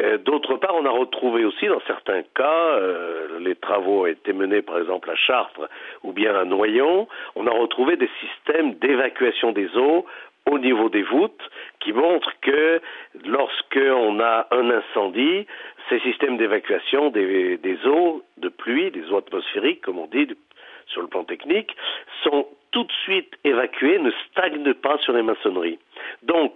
Euh, 0.00 0.18
d'autre 0.18 0.56
part, 0.56 0.74
on 0.76 0.86
a 0.86 0.90
retrouvé 0.90 1.44
aussi, 1.44 1.66
dans 1.66 1.80
certains 1.86 2.22
cas, 2.34 2.76
euh, 2.78 3.40
les 3.40 3.56
travaux 3.56 4.02
ont 4.02 4.06
été 4.06 4.32
menés 4.32 4.62
par 4.62 4.78
exemple 4.78 5.10
à 5.10 5.16
Chartres 5.16 5.68
ou 6.04 6.12
bien 6.12 6.36
à 6.36 6.44
Noyon, 6.44 7.08
on 7.34 7.46
a 7.46 7.50
retrouvé 7.50 7.96
des 7.96 8.10
systèmes 8.20 8.74
d'évacuation 8.74 9.50
des 9.50 9.68
eaux 9.76 10.06
au 10.50 10.58
niveau 10.58 10.88
des 10.88 11.02
voûtes 11.02 11.42
qui 11.80 11.92
montrent 11.92 12.32
que 12.40 12.80
lorsqu'on 13.26 14.20
a 14.20 14.46
un 14.50 14.70
incendie, 14.70 15.46
ces 15.88 16.00
systèmes 16.00 16.36
d'évacuation 16.36 17.10
des, 17.10 17.58
eaux 17.86 18.22
de 18.36 18.48
pluie, 18.48 18.90
des 18.90 19.10
eaux 19.10 19.18
atmosphériques, 19.18 19.82
comme 19.82 19.98
on 19.98 20.06
dit 20.06 20.28
sur 20.86 21.02
le 21.02 21.08
plan 21.08 21.24
technique, 21.24 21.76
sont 22.22 22.46
tout 22.70 22.84
de 22.84 22.92
suite 23.04 23.34
évacués, 23.44 23.98
ne 23.98 24.10
stagnent 24.30 24.74
pas 24.74 24.98
sur 24.98 25.12
les 25.12 25.22
maçonneries. 25.22 25.78
Donc, 26.22 26.52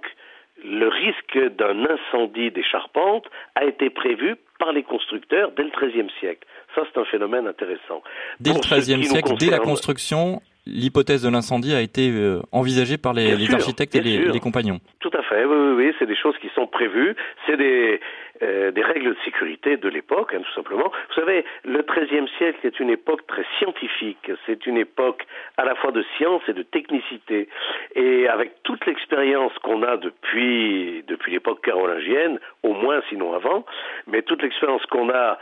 le 0.64 0.88
risque 0.88 1.57
d'un 1.57 1.87
incendie 1.87 2.50
des 2.50 2.62
charpentes 2.62 3.26
a 3.54 3.64
été 3.64 3.90
prévu 3.90 4.37
par 4.59 4.73
les 4.73 4.83
constructeurs 4.83 5.50
dès 5.57 5.64
le 5.64 5.71
XIIIe 5.71 6.11
siècle. 6.21 6.47
Ça, 6.75 6.83
c'est 6.92 7.00
un 7.00 7.04
phénomène 7.04 7.47
intéressant. 7.47 8.02
Dès 8.38 8.52
le 8.52 8.61
XIIIe 8.61 9.04
siècle, 9.04 9.35
dès 9.38 9.50
la 9.50 9.59
construction, 9.59 10.40
l'hypothèse 10.66 11.23
de 11.23 11.31
l'incendie 11.31 11.75
a 11.75 11.81
été 11.81 12.11
euh, 12.11 12.40
envisagée 12.52 12.97
par 12.97 13.12
les, 13.12 13.52
architectes 13.52 13.95
et 13.97 14.00
les, 14.00 14.40
compagnons. 14.40 14.78
Tout 15.00 15.11
à 15.14 15.23
fait, 15.23 15.45
oui, 15.45 15.57
oui, 15.57 15.75
oui 15.76 15.95
c'est 15.99 16.07
des 16.07 16.16
choses 16.16 16.37
qui 16.40 16.49
sont 16.54 16.66
prévues, 16.66 17.16
c'est 17.47 17.57
des, 17.57 18.00
euh, 18.42 18.70
des 18.70 18.82
règles 18.82 19.11
de 19.11 19.16
sécurité 19.25 19.76
de 19.76 19.88
l'époque, 19.88 20.34
hein, 20.34 20.40
tout 20.44 20.54
simplement. 20.54 20.90
Vous 21.08 21.14
savez, 21.14 21.44
le 21.64 21.82
XIIIe 21.82 22.28
siècle 22.38 22.66
est 22.66 22.80
une 22.80 22.90
époque 22.90 23.26
très 23.26 23.44
scientifique, 23.58 24.30
c'est 24.46 24.66
une 24.66 24.78
époque 24.78 25.25
à 25.56 25.64
la 25.64 25.75
fois 25.75 25.92
de 25.92 26.04
science 26.16 26.42
et 26.49 26.52
de 26.52 26.62
technicité. 26.62 27.49
Et 27.94 28.28
avec 28.28 28.62
toute 28.62 28.84
l'expérience 28.87 29.52
qu'on 29.62 29.82
a 29.82 29.96
depuis, 29.96 31.04
depuis 31.06 31.32
l'époque 31.32 31.62
carolingienne, 31.62 32.40
au 32.62 32.72
moins 32.72 33.00
sinon 33.08 33.34
avant, 33.34 33.64
mais 34.06 34.22
toute 34.22 34.42
l'expérience 34.42 34.84
qu'on 34.87 35.11
a 35.11 35.38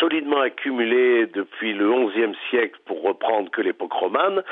solidement 0.00 0.40
accumulés 0.40 1.26
depuis 1.26 1.72
le 1.72 1.90
XIe 2.06 2.36
siècle, 2.50 2.78
pour 2.86 3.02
reprendre 3.02 3.50
que 3.50 3.60
l'époque 3.60 3.92
romane, 3.92 4.42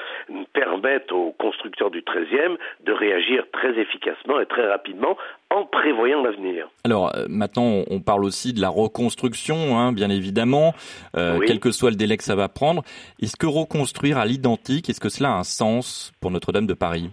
permettent 0.53 1.13
aux 1.13 1.35
constructeurs 1.39 1.91
du 1.91 2.03
XIIIe 2.03 2.57
de 2.85 2.93
réagir 2.93 3.45
très 3.53 3.79
efficacement 3.79 4.41
et 4.41 4.47
très 4.47 4.67
rapidement 4.67 5.17
en 5.51 5.65
prévoyant 5.65 6.23
l'avenir. 6.23 6.69
Alors 6.85 7.15
euh, 7.17 7.27
maintenant, 7.29 7.85
on 7.91 8.01
parle 8.01 8.25
aussi 8.25 8.53
de 8.53 8.61
la 8.61 8.69
reconstruction, 8.69 9.79
hein, 9.79 9.93
bien 9.93 10.11
évidemment, 10.11 10.75
euh, 11.17 11.39
quel 11.47 11.61
que 11.61 11.71
soit 11.71 11.91
le 11.91 11.97
délai 11.97 12.17
que 12.17 12.25
ça 12.25 12.35
va 12.35 12.49
prendre. 12.49 12.83
Est-ce 13.23 13.37
que 13.37 13.47
reconstruire 13.47 14.19
à 14.19 14.27
l'identique, 14.27 14.89
est-ce 14.89 15.01
que 15.01 15.09
cela 15.09 15.31
a 15.31 15.39
un 15.39 15.45
sens 15.45 16.13
pour 16.21 16.31
Notre-Dame 16.31 16.67
de 16.67 16.75
Paris? 16.75 17.11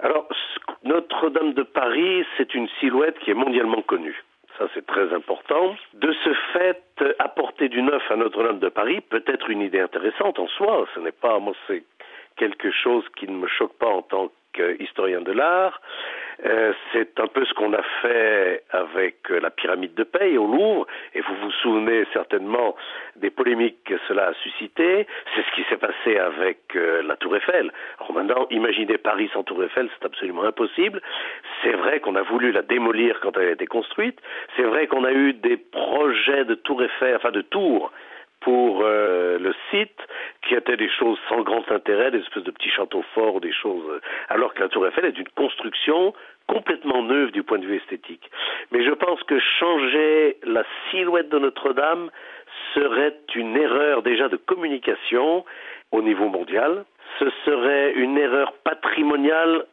Alors, 0.00 0.28
Notre-Dame 0.84 1.54
de 1.54 1.62
Paris, 1.62 2.24
c'est 2.36 2.54
une 2.54 2.68
silhouette 2.80 3.18
qui 3.24 3.30
est 3.30 3.34
mondialement 3.34 3.82
connue 3.82 4.22
ça 4.58 4.66
c'est 4.74 4.86
très 4.86 5.12
important. 5.14 5.76
De 5.94 6.12
ce 6.24 6.32
fait, 6.52 6.82
apporter 7.18 7.68
du 7.68 7.82
neuf 7.82 8.02
à 8.10 8.16
Notre-Dame 8.16 8.58
de 8.58 8.68
Paris 8.68 9.00
peut 9.00 9.24
être 9.26 9.48
une 9.50 9.62
idée 9.62 9.80
intéressante 9.80 10.38
en 10.38 10.48
soi. 10.48 10.86
Ce 10.94 11.00
n'est 11.00 11.12
pas, 11.12 11.38
moi, 11.38 11.54
c'est 11.66 11.84
quelque 12.36 12.70
chose 12.70 13.04
qui 13.16 13.26
ne 13.28 13.36
me 13.36 13.46
choque 13.46 13.74
pas 13.78 13.88
en 13.88 14.02
tant 14.02 14.30
qu'historien 14.52 15.20
de 15.20 15.32
l'art. 15.32 15.80
Euh, 16.46 16.72
c'est 16.92 17.18
un 17.18 17.26
peu 17.26 17.44
ce 17.44 17.52
qu'on 17.54 17.72
a 17.72 17.82
fait 18.00 18.62
avec 18.70 19.16
euh, 19.30 19.40
la 19.40 19.50
pyramide 19.50 19.94
de 19.94 20.04
paye 20.04 20.38
au 20.38 20.46
Louvre, 20.46 20.86
et 21.14 21.20
vous 21.20 21.34
vous 21.42 21.50
souvenez 21.62 22.04
certainement 22.12 22.76
des 23.16 23.30
polémiques 23.30 23.82
que 23.84 23.98
cela 24.06 24.28
a 24.28 24.34
suscité. 24.34 25.06
C'est 25.34 25.42
ce 25.42 25.50
qui 25.56 25.64
s'est 25.68 25.76
passé 25.76 26.16
avec 26.16 26.58
euh, 26.76 27.02
la 27.02 27.16
Tour 27.16 27.36
Eiffel. 27.36 27.72
Alors 27.98 28.12
maintenant, 28.12 28.46
imaginez 28.50 28.98
Paris 28.98 29.28
sans 29.32 29.42
Tour 29.42 29.64
Eiffel, 29.64 29.88
c'est 29.98 30.06
absolument 30.06 30.44
impossible. 30.44 31.02
C'est 31.62 31.72
vrai 31.72 31.98
qu'on 32.00 32.14
a 32.14 32.22
voulu 32.22 32.52
la 32.52 32.62
démolir 32.62 33.18
quand 33.20 33.36
elle 33.36 33.48
a 33.48 33.52
été 33.52 33.66
construite. 33.66 34.20
C'est 34.56 34.62
vrai 34.62 34.86
qu'on 34.86 35.04
a 35.04 35.12
eu 35.12 35.32
des 35.32 35.56
projets 35.56 36.44
de 36.44 36.54
Tour 36.54 36.82
Eiffel, 36.82 37.16
enfin 37.16 37.32
de 37.32 37.42
tours 37.42 37.90
pour 38.40 38.82
euh, 38.82 39.38
le 39.38 39.54
site, 39.70 39.98
qui 40.46 40.54
étaient 40.54 40.76
des 40.76 40.88
choses 40.88 41.18
sans 41.28 41.42
grand 41.42 41.70
intérêt, 41.70 42.10
des 42.10 42.18
espèces 42.18 42.44
de 42.44 42.50
petits 42.50 42.70
châteaux 42.70 43.04
forts, 43.14 43.40
des 43.40 43.52
choses, 43.52 43.84
euh, 43.90 44.00
alors 44.28 44.54
que 44.54 44.60
la 44.60 44.68
Tour 44.68 44.86
Eiffel 44.86 45.04
est 45.04 45.18
une 45.18 45.28
construction 45.30 46.14
complètement 46.46 47.02
neuve 47.02 47.30
du 47.30 47.42
point 47.42 47.58
de 47.58 47.66
vue 47.66 47.76
esthétique. 47.76 48.30
Mais 48.72 48.84
je 48.84 48.92
pense 48.92 49.22
que 49.24 49.38
changer 49.38 50.38
la 50.44 50.64
silhouette 50.90 51.28
de 51.28 51.38
Notre-Dame 51.38 52.10
serait 52.74 53.16
une 53.34 53.56
erreur 53.56 54.02
déjà 54.02 54.28
de 54.28 54.36
communication 54.36 55.44
au 55.92 56.02
niveau 56.02 56.28
mondial. 56.28 56.84
Ce 57.18 57.28
serait 57.44 57.92
une 57.92 58.16
erreur 58.16 58.52
patrimoniale 58.64 59.64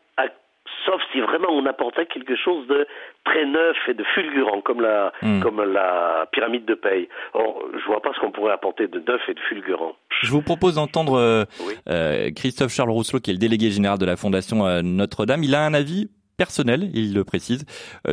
sauf 0.86 1.02
si 1.12 1.20
vraiment 1.22 1.50
on 1.50 1.66
apportait 1.66 2.06
quelque 2.06 2.36
chose 2.36 2.68
de 2.68 2.88
très 3.24 3.46
neuf 3.46 3.76
et 3.88 3.94
de 3.94 4.04
fulgurant, 4.14 4.62
comme 4.62 4.82
la, 4.82 5.12
hmm. 5.22 5.42
comme 5.42 5.62
la 5.64 6.28
pyramide 6.32 6.66
de 6.66 6.76
paye. 6.76 7.08
Or, 7.34 7.64
je 7.74 7.86
vois 7.86 8.02
pas 8.02 8.12
ce 8.16 8.20
qu'on 8.20 8.32
pourrait 8.32 8.54
apporter 8.54 8.88
de 8.88 9.00
neuf 9.00 9.22
et 9.28 9.34
de 9.34 9.40
fulgurant. 9.42 9.96
Je 10.22 10.32
vous 10.32 10.42
propose 10.42 10.76
d'entendre 10.76 11.18
euh, 11.18 11.44
euh, 11.90 12.32
Christophe 12.36 12.72
Charles 12.72 12.92
Rousselot, 12.92 13.20
qui 13.20 13.32
est 13.32 13.34
le 13.34 13.40
délégué 13.40 13.72
général 13.72 13.98
de 13.98 14.06
la 14.06 14.16
Fondation 14.16 14.66
euh, 14.66 14.82
Notre-Dame. 14.82 15.44
Il 15.44 15.56
a 15.56 15.66
un 15.66 15.74
avis 15.74 16.10
personnel, 16.38 16.90
il 16.94 17.14
le 17.14 17.24
précise, 17.24 17.66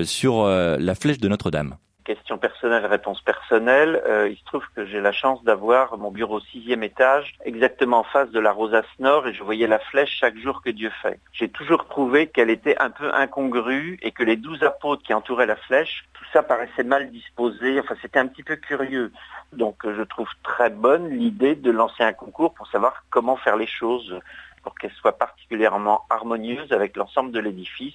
sur 0.04 0.44
la 0.46 0.94
flèche 0.94 1.18
de 1.18 1.26
Notre-Dame. 1.26 1.74
Question 2.04 2.36
personnelle, 2.36 2.84
réponse 2.86 3.20
personnelle. 3.20 4.02
Euh, 4.06 4.28
il 4.28 4.36
se 4.36 4.44
trouve 4.44 4.64
que 4.74 4.84
j'ai 4.84 5.00
la 5.00 5.12
chance 5.12 5.42
d'avoir 5.44 5.96
mon 5.98 6.10
bureau 6.10 6.38
au 6.38 6.40
sixième 6.40 6.82
étage, 6.82 7.34
exactement 7.44 8.00
en 8.00 8.04
face 8.04 8.30
de 8.30 8.40
la 8.40 8.50
rosace 8.50 8.86
nord, 8.98 9.28
et 9.28 9.34
je 9.34 9.44
voyais 9.44 9.68
la 9.68 9.78
flèche 9.78 10.16
chaque 10.18 10.36
jour 10.36 10.62
que 10.62 10.70
Dieu 10.70 10.90
fait. 11.00 11.20
J'ai 11.32 11.48
toujours 11.48 11.86
trouvé 11.86 12.26
qu'elle 12.26 12.50
était 12.50 12.76
un 12.78 12.90
peu 12.90 13.14
incongrue 13.14 13.98
et 14.02 14.10
que 14.10 14.24
les 14.24 14.36
douze 14.36 14.64
apôtres 14.64 15.04
qui 15.04 15.14
entouraient 15.14 15.46
la 15.46 15.54
flèche, 15.54 16.04
tout 16.14 16.24
ça 16.32 16.42
paraissait 16.42 16.82
mal 16.82 17.10
disposé. 17.10 17.78
Enfin, 17.78 17.94
c'était 18.02 18.18
un 18.18 18.26
petit 18.26 18.42
peu 18.42 18.56
curieux. 18.56 19.12
Donc, 19.52 19.76
je 19.84 20.02
trouve 20.02 20.28
très 20.42 20.70
bonne 20.70 21.08
l'idée 21.08 21.54
de 21.54 21.70
lancer 21.70 22.02
un 22.02 22.12
concours 22.12 22.54
pour 22.54 22.66
savoir 22.66 23.04
comment 23.10 23.36
faire 23.36 23.56
les 23.56 23.68
choses 23.68 24.18
pour 24.62 24.74
qu'elles 24.76 24.92
soient 24.92 25.18
particulièrement 25.18 26.04
harmonieuses 26.08 26.72
avec 26.72 26.96
l'ensemble 26.96 27.32
de 27.32 27.40
l'édifice 27.40 27.94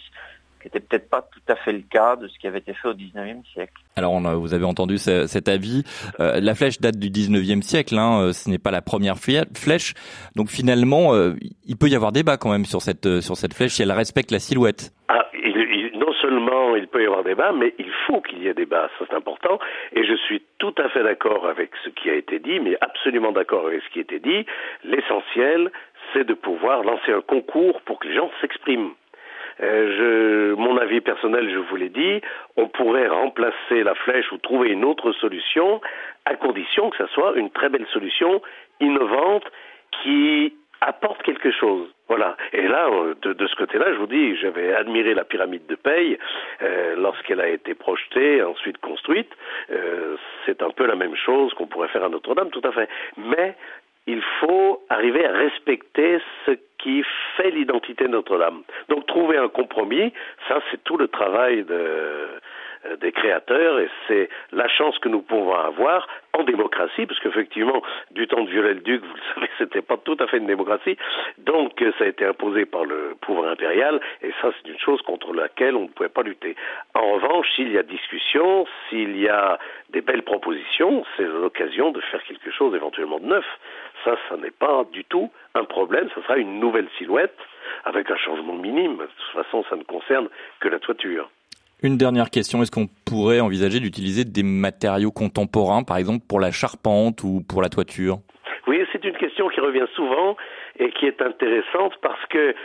n'était 0.68 0.80
peut-être 0.80 1.10
pas 1.10 1.22
tout 1.22 1.52
à 1.52 1.56
fait 1.56 1.74
le 1.74 1.82
cas 1.90 2.16
de 2.16 2.28
ce 2.28 2.38
qui 2.40 2.48
avait 2.48 2.60
été 2.60 2.74
fait 2.74 2.88
au 2.88 2.94
19e 2.94 3.46
siècle. 3.54 3.74
Alors 3.96 4.14
on 4.14 4.28
vous 4.38 4.54
avez 4.54 4.66
entendu 4.66 4.98
cet 4.98 5.48
avis. 5.48 5.84
Euh, 6.20 6.40
la 6.42 6.56
flèche 6.56 6.80
date 6.80 6.98
du 6.98 7.10
19e 7.10 7.62
siècle, 7.62 7.98
hein, 7.98 8.22
euh, 8.22 8.34
ce 8.34 8.50
n'est 8.50 8.60
pas 8.60 8.72
la 8.72 8.82
première 8.82 9.18
flèche. 9.18 9.94
Donc 10.36 10.50
finalement, 10.50 11.14
euh, 11.14 11.34
il 11.66 11.78
peut 11.78 11.88
y 11.88 11.96
avoir 11.96 12.12
débat 12.12 12.38
quand 12.38 12.52
même 12.52 12.66
sur 12.66 12.82
cette, 12.82 13.22
sur 13.22 13.36
cette 13.36 13.54
flèche 13.54 13.72
si 13.72 13.82
elle 13.82 13.92
respecte 13.92 14.32
la 14.32 14.40
silhouette. 14.40 14.92
Ah, 15.08 15.26
non 15.94 16.14
seulement 16.22 16.76
il 16.76 16.88
peut 16.88 17.02
y 17.02 17.06
avoir 17.06 17.24
débat, 17.24 17.52
mais 17.52 17.74
il 17.80 17.92
faut 18.06 18.22
qu'il 18.22 18.44
y 18.44 18.48
ait 18.48 18.54
débat, 18.54 18.90
ça 19.00 19.06
c'est 19.10 19.16
important. 19.16 19.60
Et 19.94 20.06
je 20.06 20.16
suis 20.16 20.44
tout 20.60 20.76
à 20.78 20.90
fait 20.90 21.04
d'accord 21.04 21.48
avec 21.48 21.72
ce 21.84 21.90
qui 21.90 22.10
a 22.10 22.16
été 22.16 22.40
dit, 22.40 22.60
mais 22.60 22.78
absolument 22.82 23.32
d'accord 23.32 23.68
avec 23.68 23.82
ce 23.84 23.90
qui 23.90 24.00
a 24.00 24.02
été 24.04 24.20
dit. 24.20 24.46
L'essentiel, 24.84 25.72
c'est 26.14 26.26
de 26.26 26.34
pouvoir 26.34 26.84
lancer 26.84 27.12
un 27.12 27.22
concours 27.22 27.82
pour 27.82 28.00
que 28.00 28.08
les 28.08 28.16
gens 28.16 28.30
s'expriment. 28.42 28.94
Euh, 29.62 30.56
mon 30.56 30.78
avis 30.78 31.02
personnel, 31.02 31.50
je 31.52 31.58
vous 31.58 31.76
l'ai 31.76 31.89
dit, 31.89 32.22
on 32.56 32.67
pourrait 32.67 33.08
remplacer 33.08 33.84
la 33.84 33.96
flèche 33.96 34.32
ou 34.32 34.38
trouver 34.38 34.70
une 34.70 34.86
autre 34.86 35.12
solution 35.13 35.82
à 36.26 36.36
condition 36.36 36.89
que 36.89 36.98
ce 36.98 37.08
soit 37.13 37.34
une 37.36 37.50
très 37.50 37.70
belle 37.70 37.88
solution 37.93 38.41
innovante 38.80 39.46
qui 40.04 40.54
apporte 40.82 41.24
quelque 41.24 41.52
chose. 41.52 41.88
Voilà. 42.08 42.38
Et 42.54 42.67
là, 42.67 42.88
euh, 42.88 43.15
de, 43.22 43.48
ce 43.48 43.56
côté-là, 43.56 43.93
je 43.93 43.98
vous 43.98 44.08
dis, 44.08 44.36
j'avais 44.38 44.74
admiré 44.74 45.13
la 45.13 45.26
pyramide 45.26 45.65
de 45.65 45.76
Paye 45.76 46.20
euh, 46.62 46.96
lorsqu'elle 46.96 47.41
a 47.41 47.50
été 47.50 47.74
projetée, 47.74 48.43
ensuite 48.43 48.78
construite. 48.78 49.32
C'est 50.46 50.62
un 50.62 50.70
peu 50.70 50.86
la 50.86 50.96
même 50.96 51.15
chose 51.15 51.54
qu'on 51.56 51.67
pourrait 51.67 51.89
faire 51.89 52.04
à 52.04 52.10
Notre-Dame, 52.10 52.52
tout 52.52 52.62
à 52.63 52.72
fait. 52.72 52.88
Mais 53.17 53.56
il 54.08 54.22
faut 54.39 54.82
arriver 54.89 55.26
à 55.26 55.34
respecter 55.34 56.20
ce 56.46 56.52
qui 56.80 57.04
fait 57.36 57.52
l'identité 57.52 58.06
de 58.06 58.10
Notre-Dame. 58.10 58.63
Donc 58.89 59.06
trouver 59.06 59.38
un 59.38 59.50
compromis, 59.50 60.13
ça 60.48 60.60
c'est 60.72 60.84
tout 60.84 60.98
le 60.98 61.08
travail 61.08 61.65
euh, 61.70 62.96
des 63.02 63.12
créateurs 63.12 63.80
et 63.80 63.89
c'est 64.08 64.30
la 64.52 64.67
chance 64.67 64.98
que 65.00 65.10
nous 65.10 65.22
pouvons 65.22 65.54
avoir 65.54 66.08
en 66.34 66.43
démocratie, 66.43 67.06
parce 67.06 67.20
qu'effectivement, 67.20 67.82
du 68.12 68.28
temps 68.28 68.43
de 68.43 68.50
Viollet-le-Duc, 68.50 69.02
vous 69.04 69.15
le 69.15 69.22
savez, 69.34 69.50
c'était 69.58 69.82
pas 69.82 69.98
tout 69.98 70.15
à 70.20 70.28
fait 70.28 70.38
une 70.38 70.46
démocratie, 70.46 70.98
donc 71.39 71.82
euh, 71.82 71.91
ça 71.98 72.06
a 72.06 72.08
été 72.08 72.26
imposé 72.26 72.65
par 72.65 72.86
le 72.86 73.15
pouvoir 73.22 73.52
impérial, 73.52 74.00
et 74.22 74.32
ça 74.41 74.52
c'est 74.52 74.70
une 74.70 74.80
chose 74.80 75.02
contre 75.02 75.34
laquelle 75.34 75.76
on 75.76 75.84
ne 75.84 75.88
pouvait 75.88 76.10
pas 76.10 76.24
lutter. 76.24 76.56
En 76.93 77.13
revanche, 77.13 77.48
s'il 77.56 77.72
y 77.72 77.78
a 77.78 77.84
discussion, 77.84 78.67
s'il 78.89 79.17
y 79.17 79.28
a 79.28 79.58
des 79.89 80.02
belles 80.02 80.24
propositions, 80.24 81.04
c'est 81.15 81.24
l'occasion 81.26 81.91
de 81.91 82.02
faire 82.02 82.24
quelque 82.24 82.52
chose 82.52 82.76
éventuellement 82.76 83.20
de 83.20 83.26
neuf. 83.26 83.46
Ça, 84.08 84.15
ça 84.30 84.38
n'est 84.38 84.52
pas 84.52 84.86
du 84.93 85.04
tout 85.04 85.30
un 85.54 85.65
problème, 85.65 86.08
ce 86.15 86.22
sera 86.22 86.38
une 86.38 86.62
nouvelle 86.62 86.88
silhouette 86.98 87.38
avec 87.84 88.10
un 88.10 88.15
changement 88.15 88.54
minime. 88.54 88.96
De 88.96 89.04
toute 89.04 89.43
façon, 89.43 89.65
ça 89.70 89.76
ne 89.76 89.84
concerne 89.84 90.30
que 90.62 90.70
la 90.70 90.80
toiture. 90.80 91.30
Une 91.84 91.98
dernière 91.98 92.30
question, 92.30 92.62
est-ce 92.62 92.72
qu'on 92.72 92.88
pourrait 93.06 93.41
envisager 93.41 93.82
d'utiliser 93.82 94.24
des 94.24 94.43
matériaux 94.43 95.12
contemporains, 95.12 95.84
par 95.84 95.98
exemple 95.98 96.26
pour 96.26 96.39
la 96.39 96.52
charpente 96.52 97.22
ou 97.24 97.43
pour 97.50 97.62
la 97.62 97.67
toiture? 97.67 98.20
Oui, 98.65 98.82
c'est 98.93 99.04
une 99.04 99.17
question 99.17 99.50
qui 99.50 99.60
revient 99.60 99.88
souvent 99.93 100.38
et 100.80 100.89
qui 100.91 101.06
est 101.06 101.22
intéressante 101.22 101.93
parce 102.02 102.26
que 102.30 102.56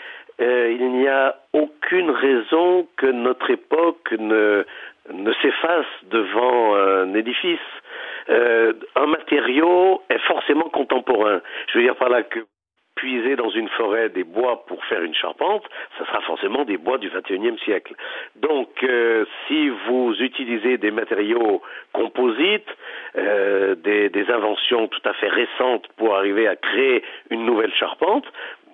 euh, 0.40 0.76
il 0.78 0.92
n'y 0.92 1.09
a 1.09 1.37
aucune 1.52 2.11
raison 2.11 2.87
que 2.96 3.07
notre 3.07 3.50
époque 3.50 4.14
ne, 4.16 4.64
ne 5.12 5.33
s'efface 5.42 5.87
devant 6.09 6.76
un 6.76 7.14
édifice. 7.14 7.59
Euh, 8.28 8.72
un 8.96 9.06
matériau 9.06 10.02
est 10.08 10.20
forcément 10.26 10.68
contemporain. 10.68 11.40
Je 11.68 11.78
veux 11.78 11.85
dire 11.85 11.96
par 11.96 12.08
là 12.08 12.22
que 12.22 12.40
puiser 12.94 13.37
dans 13.37 13.50
une 13.50 13.68
forêt 13.70 14.11
des 14.11 14.24
bois 14.24 14.64
pour 14.66 14.85
faire 14.85 15.02
une 15.02 15.14
charpente, 15.14 15.64
ça 15.98 16.06
sera 16.06 16.20
forcément 16.20 16.64
des 16.64 16.76
bois 16.76 16.98
du 16.98 17.11
XXIe 17.11 17.58
siècle. 17.64 17.94
Donc, 18.37 18.68
euh, 18.82 19.24
si 19.46 19.70
vous 19.70 20.14
utilisez 20.20 20.76
des 20.76 20.90
matériaux 20.90 21.62
composites, 21.92 22.68
euh, 23.16 23.74
des, 23.76 24.08
des, 24.11 24.30
inventions 24.30 24.88
tout 24.88 25.00
à 25.04 25.14
fait 25.14 25.28
récentes 25.28 25.88
pour 25.96 26.14
arriver 26.14 26.46
à 26.46 26.56
créer 26.56 27.02
une 27.30 27.46
nouvelle 27.46 27.72
charpente, 27.74 28.26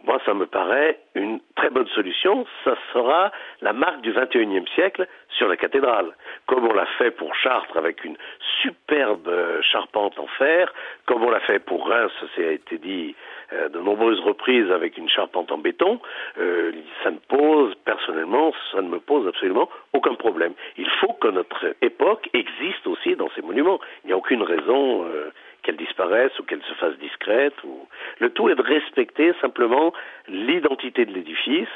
moi, 0.04 0.20
ça 0.24 0.34
me 0.34 0.46
paraît 0.46 0.98
une 1.14 1.38
très 1.58 1.70
bonne 1.70 1.88
solution. 1.88 2.46
Ça 2.64 2.74
sera 2.92 3.32
la 3.62 3.72
marque 3.72 4.00
du 4.02 4.12
XXIe 4.12 4.64
siècle 4.74 5.06
sur 5.36 5.48
la 5.48 5.56
cathédrale, 5.56 6.14
comme 6.46 6.64
on 6.66 6.72
l'a 6.72 6.86
fait 6.98 7.10
pour 7.10 7.34
Chartres 7.34 7.76
avec 7.76 8.04
une 8.04 8.16
superbe 8.62 9.30
charpente 9.62 10.18
en 10.18 10.26
fer, 10.38 10.72
comme 11.06 11.24
on 11.24 11.30
l'a 11.30 11.40
fait 11.40 11.58
pour 11.58 11.88
Reims, 11.88 12.12
ça 12.34 12.42
a 12.42 12.52
été 12.52 12.78
dit 12.78 13.14
euh, 13.52 13.68
de 13.68 13.78
nombreuses 13.78 14.20
reprises 14.20 14.70
avec 14.70 14.96
une 14.98 15.08
charpente 15.08 15.50
en 15.50 15.58
béton. 15.58 16.00
Euh, 16.38 16.72
ça 17.02 17.10
ne 17.10 17.18
pose, 17.18 17.74
personnellement, 17.84 18.52
ça 18.72 18.80
ne 18.80 18.88
me 18.88 19.00
pose 19.00 19.26
absolument 19.26 19.68
aucun 19.92 20.14
problème. 20.14 20.52
Il 20.76 20.88
faut 21.00 21.14
que 21.14 21.28
notre 21.28 21.74
époque 21.82 22.28
existe 22.34 22.86
aussi 22.86 23.16
dans 23.16 23.30
ces 23.34 23.42
monuments. 23.42 23.80
Il 24.04 24.08
n'y 24.08 24.12
a 24.12 24.16
aucune 24.16 24.42
raison. 24.42 25.04
Euh, 25.04 25.30
qu'elle 25.62 25.76
disparaisse 25.76 26.36
ou 26.38 26.42
qu'elle 26.44 26.62
se 26.62 26.74
fasse 26.74 26.96
discrète. 26.98 27.54
Ou... 27.64 27.88
Le 28.18 28.30
tout 28.30 28.48
est 28.48 28.54
de 28.54 28.62
respecter 28.62 29.32
simplement 29.40 29.92
l'identité 30.28 31.04
de 31.04 31.12
l'édifice 31.12 31.68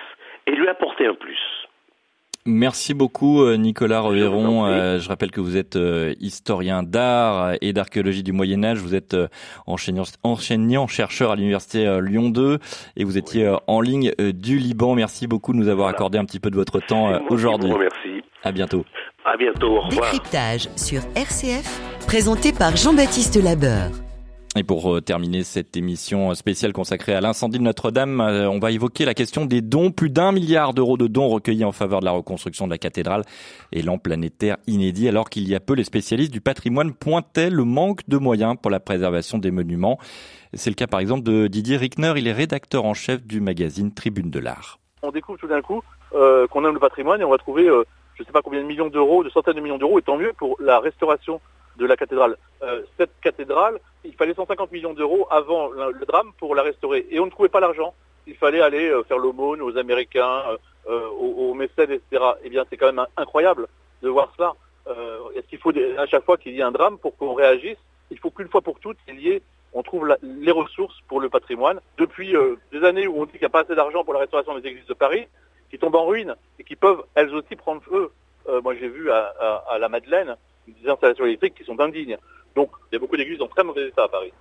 et 0.46 0.52
lui 0.52 0.68
apporter 0.68 1.06
un 1.06 1.14
plus. 1.14 1.38
Merci 2.44 2.92
beaucoup 2.92 3.44
euh, 3.44 3.56
Nicolas 3.56 4.00
Reveron. 4.00 4.66
Je, 4.66 4.72
euh, 4.72 4.98
je 4.98 5.08
rappelle 5.08 5.30
que 5.30 5.40
vous 5.40 5.56
êtes 5.56 5.76
euh, 5.76 6.12
historien 6.18 6.82
d'art 6.82 7.52
et 7.60 7.72
d'archéologie 7.72 8.24
du 8.24 8.32
Moyen 8.32 8.64
Âge. 8.64 8.78
Vous 8.78 8.96
êtes 8.96 9.16
enseignant, 9.66 10.02
enseignant, 10.24 10.88
chercheur 10.88 11.30
à 11.30 11.36
l'université 11.36 12.00
Lyon 12.00 12.30
2 12.30 12.58
et 12.96 13.04
vous 13.04 13.16
étiez 13.16 13.54
en 13.68 13.80
ligne 13.80 14.12
du 14.18 14.58
Liban. 14.58 14.96
Merci 14.96 15.28
beaucoup 15.28 15.52
de 15.52 15.58
nous 15.58 15.68
avoir 15.68 15.88
accordé 15.88 16.18
un 16.18 16.24
petit 16.24 16.40
peu 16.40 16.50
de 16.50 16.56
votre 16.56 16.80
temps 16.80 17.20
aujourd'hui. 17.28 17.70
Merci. 17.78 18.24
À 18.42 18.50
bientôt. 18.50 18.84
À 19.24 19.36
bientôt. 19.36 19.76
Au 19.76 19.80
revoir. 19.82 20.10
Décryptage 20.10 20.68
sur 20.76 21.02
RCF, 21.14 21.91
présenté 22.06 22.52
par 22.52 22.76
Jean-Baptiste 22.76 23.36
Labeur. 23.42 23.90
Et 24.54 24.64
pour 24.64 24.94
euh, 24.94 25.00
terminer 25.00 25.44
cette 25.44 25.76
émission 25.76 26.34
spéciale 26.34 26.74
consacrée 26.74 27.14
à 27.14 27.22
l'incendie 27.22 27.58
de 27.58 27.62
Notre-Dame, 27.62 28.20
euh, 28.20 28.50
on 28.50 28.58
va 28.58 28.70
évoquer 28.70 29.06
la 29.06 29.14
question 29.14 29.46
des 29.46 29.62
dons. 29.62 29.90
Plus 29.90 30.10
d'un 30.10 30.30
milliard 30.30 30.74
d'euros 30.74 30.98
de 30.98 31.06
dons 31.06 31.28
recueillis 31.28 31.64
en 31.64 31.72
faveur 31.72 32.00
de 32.00 32.04
la 32.04 32.10
reconstruction 32.10 32.66
de 32.66 32.70
la 32.70 32.78
cathédrale. 32.78 33.22
Élan 33.72 33.96
planétaire 33.96 34.58
inédit 34.66 35.08
alors 35.08 35.30
qu'il 35.30 35.48
y 35.48 35.54
a 35.54 35.60
peu, 35.60 35.74
les 35.74 35.84
spécialistes 35.84 36.32
du 36.32 36.42
patrimoine 36.42 36.92
pointaient 36.92 37.48
le 37.48 37.64
manque 37.64 38.06
de 38.08 38.18
moyens 38.18 38.56
pour 38.60 38.70
la 38.70 38.80
préservation 38.80 39.38
des 39.38 39.50
monuments. 39.50 39.98
C'est 40.52 40.70
le 40.70 40.76
cas 40.76 40.86
par 40.86 41.00
exemple 41.00 41.22
de 41.22 41.46
Didier 41.46 41.78
Rickner, 41.78 42.12
il 42.16 42.28
est 42.28 42.32
rédacteur 42.32 42.84
en 42.84 42.92
chef 42.92 43.24
du 43.24 43.40
magazine 43.40 43.94
Tribune 43.94 44.30
de 44.30 44.38
l'Art. 44.38 44.78
On 45.02 45.10
découvre 45.10 45.38
tout 45.38 45.48
d'un 45.48 45.62
coup 45.62 45.82
euh, 46.14 46.46
qu'on 46.48 46.64
aime 46.66 46.74
le 46.74 46.80
patrimoine 46.80 47.22
et 47.22 47.24
on 47.24 47.30
va 47.30 47.38
trouver 47.38 47.68
je 48.14 48.22
ne 48.22 48.26
sais 48.26 48.32
pas 48.32 48.42
combien 48.42 48.60
de 48.60 48.66
millions 48.66 48.88
d'euros, 48.88 49.24
de 49.24 49.30
centaines 49.30 49.54
de 49.54 49.60
millions 49.60 49.78
d'euros, 49.78 49.98
et 49.98 50.02
tant 50.02 50.16
mieux 50.16 50.32
pour 50.36 50.56
la 50.60 50.78
restauration 50.80 51.40
de 51.76 51.86
la 51.86 51.96
cathédrale. 51.96 52.36
Euh, 52.62 52.82
cette 52.98 53.12
cathédrale, 53.20 53.78
il 54.04 54.14
fallait 54.14 54.34
150 54.34 54.72
millions 54.72 54.94
d'euros 54.94 55.26
avant 55.30 55.70
le, 55.70 56.04
drame 56.06 56.32
pour 56.38 56.54
la 56.54 56.62
restaurer. 56.62 57.06
Et 57.10 57.20
on 57.20 57.26
ne 57.26 57.30
trouvait 57.30 57.48
pas 57.48 57.60
l'argent. 57.60 57.94
Il 58.26 58.36
fallait 58.36 58.60
aller 58.60 58.88
euh, 58.88 59.02
faire 59.04 59.18
l'aumône 59.18 59.62
aux 59.62 59.76
Américains, 59.76 60.42
euh, 60.88 61.08
aux, 61.08 61.54
mécènes, 61.54 61.90
etc. 61.90 62.24
Eh 62.44 62.50
bien, 62.50 62.64
c'est 62.68 62.76
quand 62.76 62.92
même 62.92 63.04
incroyable 63.16 63.68
de 64.02 64.08
voir 64.08 64.32
cela. 64.36 64.54
Est-ce 65.36 65.46
qu'il 65.46 65.58
faut, 65.58 65.72
à 65.96 66.06
chaque 66.06 66.24
fois 66.24 66.36
qu'il 66.36 66.52
y 66.52 66.58
ait 66.58 66.62
un 66.62 66.72
drame, 66.72 66.98
pour 66.98 67.16
qu'on 67.16 67.34
réagisse, 67.34 67.78
il 68.10 68.18
faut 68.18 68.30
qu'une 68.30 68.48
fois 68.48 68.60
pour 68.60 68.80
toutes, 68.80 68.98
on 69.72 69.82
trouve 69.82 70.14
les 70.22 70.50
ressources 70.50 70.98
pour 71.08 71.20
le 71.20 71.30
patrimoine. 71.30 71.80
Depuis 71.98 72.34
des 72.72 72.84
années 72.84 73.06
où 73.06 73.22
on 73.22 73.24
dit 73.24 73.32
qu'il 73.32 73.40
n'y 73.40 73.46
a 73.46 73.50
pas 73.50 73.60
assez 73.60 73.76
d'argent 73.76 74.04
pour 74.04 74.12
la 74.12 74.20
restauration 74.20 74.58
des 74.58 74.68
églises 74.68 74.86
de 74.86 74.94
Paris, 74.94 75.28
qui 75.70 75.78
tombent 75.78 75.94
en 75.94 76.04
ruine 76.04 76.34
et 76.58 76.64
qui 76.64 76.74
peuvent 76.74 77.04
elles 77.14 77.32
aussi 77.34 77.54
prendre 77.54 77.80
feu. 77.82 78.10
moi, 78.62 78.74
j'ai 78.74 78.88
vu 78.88 79.10
à 79.10 79.78
la 79.78 79.88
Madeleine 79.88 80.36
des 80.66 80.88
installations 80.88 81.26
électriques 81.26 81.54
qui 81.54 81.64
sont 81.64 81.78
indignes. 81.80 82.18
Donc, 82.54 82.70
il 82.90 82.94
y 82.94 82.96
a 82.96 82.98
beaucoup 82.98 83.16
d'églises 83.16 83.40
en 83.40 83.48
très 83.48 83.64
mauvais 83.64 83.88
état 83.88 84.04
à 84.04 84.08
Paris. 84.08 84.32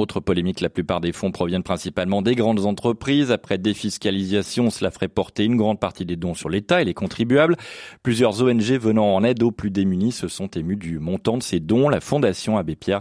Autre 0.00 0.18
polémique, 0.18 0.62
la 0.62 0.70
plupart 0.70 1.02
des 1.02 1.12
fonds 1.12 1.30
proviennent 1.30 1.62
principalement 1.62 2.22
des 2.22 2.34
grandes 2.34 2.64
entreprises. 2.64 3.30
Après 3.30 3.58
défiscalisation, 3.58 4.70
cela 4.70 4.90
ferait 4.90 5.08
porter 5.08 5.44
une 5.44 5.56
grande 5.56 5.78
partie 5.78 6.06
des 6.06 6.16
dons 6.16 6.32
sur 6.32 6.48
l'État 6.48 6.80
et 6.80 6.86
les 6.86 6.94
contribuables. 6.94 7.54
Plusieurs 8.02 8.42
ONG 8.42 8.62
venant 8.62 9.14
en 9.14 9.22
aide 9.22 9.42
aux 9.42 9.50
plus 9.50 9.70
démunis 9.70 10.12
se 10.12 10.26
sont 10.26 10.46
émus 10.46 10.76
du 10.76 10.98
montant 11.00 11.36
de 11.36 11.42
ces 11.42 11.60
dons. 11.60 11.90
La 11.90 12.00
Fondation 12.00 12.56
Abbé 12.56 12.76
Pierre 12.76 13.00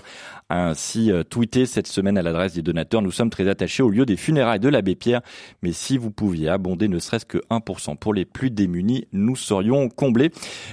a 0.50 0.68
ainsi 0.68 1.10
euh, 1.10 1.24
tweeté 1.24 1.66
cette 1.66 1.88
semaine 1.88 2.18
à 2.18 2.22
l'adresse 2.22 2.56
des 2.56 2.64
donateurs. 2.64 3.02
Nous 3.02 3.12
sommes 3.12 3.30
très 3.30 3.48
attachés 3.48 3.82
au 3.82 3.90
lieu 3.90 4.06
des 4.06 4.18
funérailles 4.18 4.60
de 4.60 4.68
l'Abbé 4.68 4.96
Pierre, 4.96 5.22
mais 5.62 5.72
si 5.72 5.98
vous 5.98 6.12
pouviez 6.12 6.50
abonder 6.50 6.90
ne 6.90 7.00
serait-ce 7.00 7.26
que 7.26 7.38
1% 7.50 7.96
pour 7.98 8.14
les 8.14 8.26
plus 8.26 8.52
démunis, 8.52 9.08
nous 9.14 9.38
serions 9.38 9.88
comblés. 9.88 10.32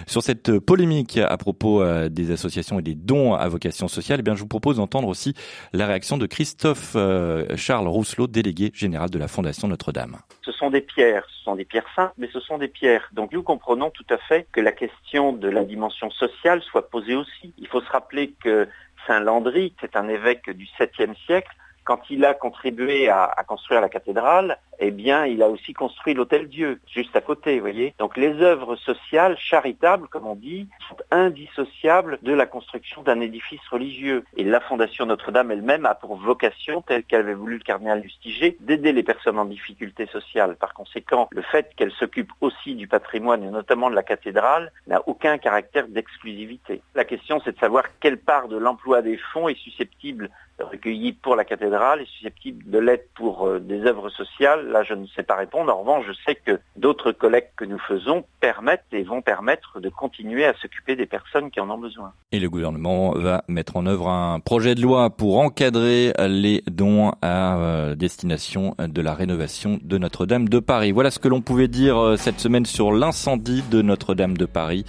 Sur 0.09 0.25
cette 0.25 0.59
polémique 0.59 1.19
à 1.19 1.37
propos 1.37 1.83
euh, 1.83 2.09
des 2.09 2.33
associations 2.33 2.81
et 2.81 2.83
des 2.83 2.97
dons 2.97 3.35
à 3.35 3.47
vocation 3.49 3.87
sociale, 3.87 4.19
eh 4.21 4.23
bien, 4.23 4.35
je 4.35 4.41
vous 4.41 4.49
propose 4.49 4.79
d'entendre 4.79 5.07
aussi 5.07 5.35
la 5.73 5.87
réaction 5.87 6.15
de 6.18 6.26
Christophe 6.26 6.92
euh, 6.96 7.57
Charles 7.57 7.88
Rousselot, 7.88 8.26
délégué 8.26 8.70
général 8.74 9.11
de 9.11 9.18
la 9.18 9.29
Fondation 9.29 9.68
Notre-Dame. 9.68 10.18
Ce 10.42 10.52
sont 10.52 10.70
des 10.70 10.81
pierres, 10.81 11.24
ce 11.29 11.44
sont 11.44 11.57
des 11.57 11.64
pierres 11.64 11.87
simples, 11.94 12.14
mais 12.18 12.29
ce 12.33 12.40
sont 12.40 12.59
des 12.59 12.68
pierres. 12.68 13.09
Donc 13.12 13.33
nous 13.33 13.42
comprenons 13.42 13.90
tout 13.90 14.07
à 14.11 14.18
fait 14.18 14.46
que 14.52 14.61
la 14.61 14.72
question 14.72 15.33
de 15.33 15.48
la 15.48 15.64
dimension 15.64 16.11
sociale 16.11 16.62
soit 16.62 16.88
posée 16.90 17.14
aussi. 17.14 17.52
Il 17.59 17.66
faut 17.68 17.81
se 17.81 17.90
rappeler 17.90 18.35
que 18.42 18.68
Saint 19.07 19.20
Landry, 19.20 19.74
c'est 19.81 19.96
un 19.96 20.09
évêque 20.09 20.50
du 20.50 20.66
7e 20.79 21.14
siècle, 21.26 21.50
quand 21.87 22.11
il 22.11 22.25
a 22.25 22.35
contribué 22.35 23.09
à, 23.09 23.33
construire 23.46 23.81
la 23.81 23.88
cathédrale, 23.88 24.59
eh 24.81 24.90
bien, 24.90 25.25
il 25.25 25.40
a 25.40 25.49
aussi 25.49 25.72
construit 25.72 26.14
l'Hôtel 26.14 26.49
Dieu, 26.49 26.81
juste 26.87 27.14
à 27.14 27.20
côté, 27.20 27.61
voyez. 27.61 27.94
Donc 27.99 28.16
les 28.16 28.42
œuvres 28.42 28.75
sociales, 28.77 29.38
charitables, 29.38 30.09
comme 30.09 30.27
on 30.27 30.35
dit, 30.35 30.68
sont 30.88 30.96
indissociables 31.12 32.18
de 32.22 32.33
la 32.33 32.44
construction 32.44 33.03
d'un 33.03 33.20
édifice 33.20 33.61
religieux. 33.70 34.25
Et 34.37 34.42
la 34.42 34.61
Fondation 34.61 35.07
Notre-Dame 35.07 35.53
elle-même 35.53 35.87
a 35.87 35.94
pour 35.94 36.16
vocation, 36.16 36.83
telle 36.83 37.05
qu'avait 37.05 37.35
voulu 37.35 37.59
le 37.59 37.64
cardinal 37.64 38.01
Lustiger, 38.01 38.57
d'aider 38.61 38.92
les 38.92 39.05
personnes 39.05 39.38
en 39.38 39.44
difficulté 39.44 40.07
sociale. 40.07 40.57
Par 40.57 40.75
conséquent, 40.75 41.29
le 41.31 41.42
fait 41.42 41.70
qu'elle 41.77 41.92
s'occupe 41.92 42.33
aussi 42.40 42.75
du 42.75 42.88
patrimoine, 42.88 43.44
et 43.44 43.51
notamment 43.51 43.90
de 43.90 43.94
la 43.94 44.03
cathédrale, 44.03 44.72
n'a 44.88 45.01
aucun 45.07 45.38
caractère 45.38 45.87
d'exclusivité. 45.87 46.83
La 46.96 47.05
question, 47.05 47.40
c'est 47.44 47.53
de 47.53 47.61
savoir 47.61 47.85
quelle 48.01 48.18
part 48.18 48.49
de 48.49 48.57
l'emploi 48.57 49.03
des 49.03 49.18
fonds 49.33 49.49
est 49.49 49.59
susceptible 49.59 50.31
recueillis 50.64 51.12
pour 51.12 51.37
la 51.37 51.45
cathédrale 51.45 52.01
est 52.01 52.11
susceptible 52.16 52.71
de 52.71 52.79
l'être 52.79 53.09
pour 53.14 53.47
euh, 53.47 53.61
des 53.61 53.83
œuvres 53.83 54.09
sociales 54.11 54.69
Là, 54.69 54.83
je 54.83 54.95
ne 54.95 55.07
sais 55.07 55.23
pas 55.23 55.37
répondre. 55.37 55.75
En 55.75 55.81
revanche, 55.81 56.05
je 56.09 56.12
sais 56.27 56.35
que 56.35 56.59
d'autres 56.77 57.12
collectes 57.12 57.53
que 57.57 57.64
nous 57.64 57.79
faisons 57.79 58.25
permettent 58.40 58.85
et 58.92 59.03
vont 59.03 59.23
permettre 59.23 59.81
de 59.81 59.88
continuer 59.88 60.45
à 60.45 60.55
s'occuper 60.55 60.97
des 60.97 61.07
personnes 61.07 61.51
qui 61.51 61.61
en 61.61 61.71
ont 61.71 61.79
besoin. 61.79 62.12
Et 62.33 62.40
le 62.40 62.49
gouvernement 62.49 63.12
va 63.12 63.45
mettre 63.49 63.77
en 63.77 63.87
œuvre 63.87 64.09
un 64.09 64.40
projet 64.40 64.75
de 64.75 64.83
loi 64.83 65.11
pour 65.11 65.38
encadrer 65.38 66.12
les 66.19 66.62
dons 66.71 67.12
à 67.23 67.57
euh, 67.59 67.95
destination 67.95 68.75
de 68.79 69.03
la 69.03 69.14
rénovation 69.14 69.79
de 69.83 69.99
Notre-Dame 69.99 70.49
de 70.49 70.59
Paris. 70.59 70.92
Voilà 70.92 71.11
ce 71.11 71.19
que 71.19 71.29
l'on 71.29 71.40
pouvait 71.40 71.69
dire 71.69 71.99
euh, 71.99 72.16
cette 72.16 72.40
semaine 72.40 72.66
sur 72.66 72.92
l'incendie 72.92 73.62
de 73.71 73.83
Notre-Dame 73.83 74.37
de 74.37 74.47
Paris. 74.47 74.85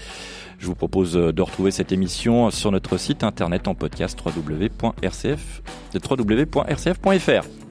Je 0.57 0.65
vous 0.65 0.75
propose 0.75 1.13
de 1.13 1.41
retrouver 1.41 1.71
cette 1.71 1.91
émission 1.91 2.49
sur 2.51 2.71
notre 2.71 2.97
site 2.97 3.23
internet 3.23 3.67
en 3.67 3.75
podcast 3.75 4.19
www.rcf, 4.25 5.61
www.rcf.fr. 6.09 7.66